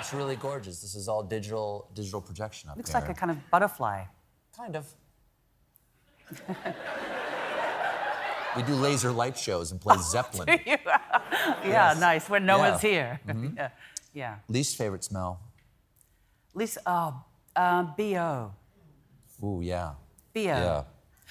It's 0.00 0.12
really 0.14 0.36
gorgeous. 0.36 0.80
This 0.80 0.94
is 0.94 1.08
all 1.08 1.22
digital 1.22 1.88
digital 1.94 2.20
projection 2.20 2.68
up 2.70 2.76
there. 2.76 2.80
Looks 2.80 2.90
here. 2.92 3.00
like 3.00 3.10
a 3.10 3.14
kind 3.14 3.30
of 3.30 3.38
butterfly. 3.50 4.04
Kind 4.56 4.76
of. 4.76 4.84
We 8.56 8.62
do 8.64 8.74
laser 8.74 9.10
light 9.10 9.38
shows 9.38 9.72
and 9.72 9.80
play 9.80 9.96
Zeppelin. 10.02 10.46
yeah, 10.66 10.76
Yes. 11.64 11.98
nice. 11.98 12.28
When 12.28 12.44
no 12.44 12.56
Yeah. 12.58 12.68
one's 12.70 12.82
here. 12.82 13.20
Mhm. 13.26 13.56
yeah. 13.56 13.70
yeah. 14.12 14.36
Least 14.48 14.76
favorite 14.76 15.04
smell? 15.04 15.40
Lisa, 16.54 16.80
oh, 16.86 17.24
uh, 17.56 17.82
bo. 17.96 18.52
Ooh, 19.44 19.60
yeah. 19.62 19.94
bo. 20.34 20.40
Yeah. 20.40 20.84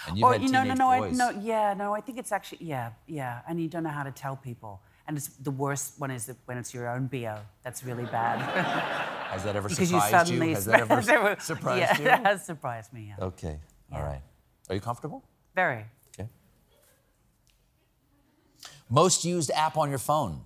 And 0.08 0.18
you've 0.18 0.24
or 0.24 0.34
had 0.34 0.42
you 0.42 0.50
know, 0.50 0.64
no, 0.64 0.74
no, 0.74 0.90
I, 0.90 1.12
no, 1.12 1.30
yeah, 1.42 1.74
no. 1.76 1.94
I 1.94 2.02
think 2.02 2.18
it's 2.18 2.32
actually, 2.32 2.66
yeah, 2.66 2.92
yeah. 3.08 3.42
And 3.48 3.62
you 3.62 3.68
don't 3.68 3.84
know 3.84 3.90
how 3.90 4.04
to 4.04 4.12
tell 4.12 4.36
people. 4.36 4.82
And 5.08 5.18
it's 5.18 5.28
the 5.28 5.52
worst 5.52 6.00
one 6.00 6.10
is 6.12 6.32
when 6.46 6.58
it's 6.58 6.74
your 6.74 6.90
own 6.90 7.08
bo. 7.08 7.38
That's 7.64 7.84
really 7.84 8.06
bad. 8.06 8.40
Has 9.32 9.44
that 9.44 9.56
ever 9.56 9.70
because 9.70 9.90
surprised 9.90 10.12
you? 10.12 10.18
suddenly 10.20 10.54
Has 10.54 10.66
that 10.66 10.82
ever 10.82 11.02
smell- 11.04 11.40
surprised 11.40 11.80
yeah, 11.80 11.98
you? 11.98 12.04
that 12.06 12.26
has 12.26 12.46
surprised 12.46 12.92
me. 12.92 13.14
Yeah. 13.18 13.26
Okay. 13.26 13.60
All 13.94 14.02
right. 14.02 14.22
Are 14.68 14.76
you 14.76 14.82
comfortable? 14.82 15.24
Very. 15.56 15.86
Okay. 16.20 16.28
Most 18.90 19.24
used 19.24 19.52
app 19.52 19.78
on 19.78 19.90
your 19.90 20.00
phone? 20.00 20.42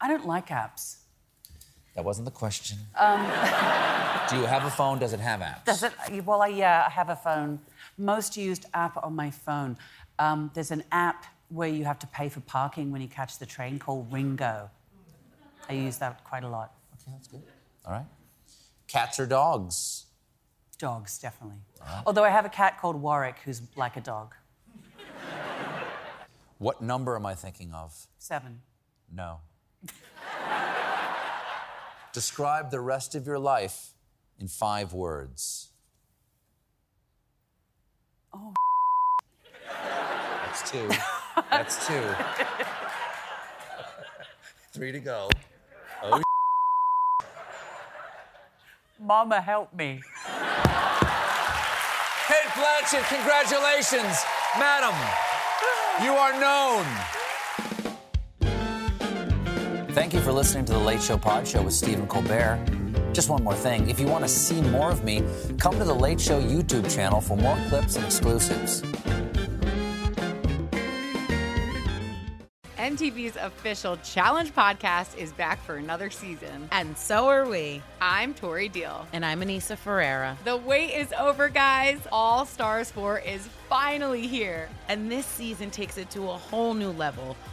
I 0.00 0.08
don't 0.08 0.26
like 0.26 0.48
apps. 0.48 0.98
That 1.94 2.04
wasn't 2.04 2.24
the 2.24 2.30
question. 2.30 2.78
Um, 2.98 3.20
Do 4.30 4.36
you 4.36 4.46
have 4.46 4.64
a 4.64 4.70
phone? 4.70 4.98
Does 4.98 5.12
it 5.12 5.20
have 5.20 5.40
apps? 5.40 5.64
Does 5.64 5.82
it? 5.82 5.92
Well, 6.24 6.42
I, 6.42 6.48
yeah, 6.48 6.84
I 6.86 6.90
have 6.90 7.10
a 7.10 7.16
phone. 7.16 7.60
Most 7.98 8.36
used 8.36 8.66
app 8.72 8.96
on 9.02 9.14
my 9.14 9.30
phone. 9.30 9.76
Um, 10.18 10.50
there's 10.54 10.70
an 10.70 10.84
app 10.90 11.26
where 11.48 11.68
you 11.68 11.84
have 11.84 11.98
to 11.98 12.06
pay 12.06 12.28
for 12.30 12.40
parking 12.40 12.92
when 12.92 13.02
you 13.02 13.08
catch 13.08 13.38
the 13.38 13.46
train 13.46 13.78
called 13.78 14.10
RingGo. 14.10 14.70
I 15.68 15.72
use 15.72 15.98
that 15.98 16.24
quite 16.24 16.44
a 16.44 16.48
lot. 16.48 16.72
Okay, 16.94 17.12
that's 17.12 17.28
good. 17.28 17.42
All 17.84 17.92
right. 17.92 18.06
Cats 18.88 19.20
or 19.20 19.26
dogs? 19.26 20.06
Dogs, 20.78 21.18
definitely. 21.18 21.58
Although 22.06 22.24
I 22.24 22.30
have 22.30 22.44
a 22.44 22.48
cat 22.48 22.80
called 22.80 22.96
Warwick 22.96 23.36
who's 23.44 23.62
like 23.76 23.96
a 23.96 24.00
dog. 24.00 24.34
What 26.58 26.80
number 26.80 27.16
am 27.16 27.26
I 27.26 27.34
thinking 27.34 27.72
of? 27.72 28.06
Seven. 28.18 28.60
No. 29.12 29.40
Describe 32.12 32.70
the 32.70 32.80
rest 32.80 33.14
of 33.14 33.26
your 33.26 33.38
life 33.38 33.94
in 34.38 34.46
five 34.46 34.92
words. 34.92 35.70
Oh. 38.34 38.52
That's 40.44 40.70
two. 40.70 40.88
That's 41.50 41.86
two. 41.86 42.02
Three 44.72 44.92
to 44.92 45.00
go. 45.00 45.30
Oh, 46.02 46.20
Mama, 49.00 49.40
help 49.40 49.72
me. 49.74 50.00
Cate 52.28 52.52
Blanchett, 52.54 53.08
congratulations, 53.08 54.22
madam. 54.58 54.94
You 56.04 56.12
are 56.12 56.32
known. 56.38 56.86
Thank 59.94 60.14
you 60.14 60.22
for 60.22 60.32
listening 60.32 60.64
to 60.64 60.72
the 60.72 60.78
Late 60.78 61.02
Show 61.02 61.18
Pod 61.18 61.46
Show 61.46 61.60
with 61.60 61.74
Stephen 61.74 62.06
Colbert. 62.06 62.64
Just 63.12 63.28
one 63.28 63.44
more 63.44 63.54
thing. 63.54 63.90
If 63.90 64.00
you 64.00 64.06
want 64.06 64.24
to 64.24 64.28
see 64.28 64.62
more 64.62 64.90
of 64.90 65.04
me, 65.04 65.22
come 65.58 65.78
to 65.78 65.84
the 65.84 65.94
Late 65.94 66.18
Show 66.18 66.40
YouTube 66.40 66.90
channel 66.94 67.20
for 67.20 67.36
more 67.36 67.58
clips 67.68 67.96
and 67.96 68.04
exclusives. 68.06 68.80
MTV's 72.78 73.36
official 73.36 73.98
Challenge 73.98 74.54
podcast 74.54 75.16
is 75.18 75.30
back 75.32 75.62
for 75.62 75.76
another 75.76 76.08
season. 76.08 76.68
And 76.72 76.96
so 76.96 77.28
are 77.28 77.46
we. 77.46 77.82
I'm 78.00 78.32
Tori 78.32 78.68
Deal. 78.70 79.06
And 79.12 79.26
I'm 79.26 79.42
Aneesa 79.42 79.76
Ferreira. 79.76 80.38
The 80.44 80.56
wait 80.56 80.94
is 80.94 81.12
over, 81.20 81.50
guys. 81.50 82.00
All 82.10 82.46
Stars 82.46 82.90
4 82.90 83.18
is 83.20 83.46
finally 83.68 84.26
here. 84.26 84.70
And 84.88 85.12
this 85.12 85.26
season 85.26 85.70
takes 85.70 85.98
it 85.98 86.08
to 86.10 86.30
a 86.30 86.36
whole 86.36 86.72
new 86.72 86.90
level. 86.90 87.36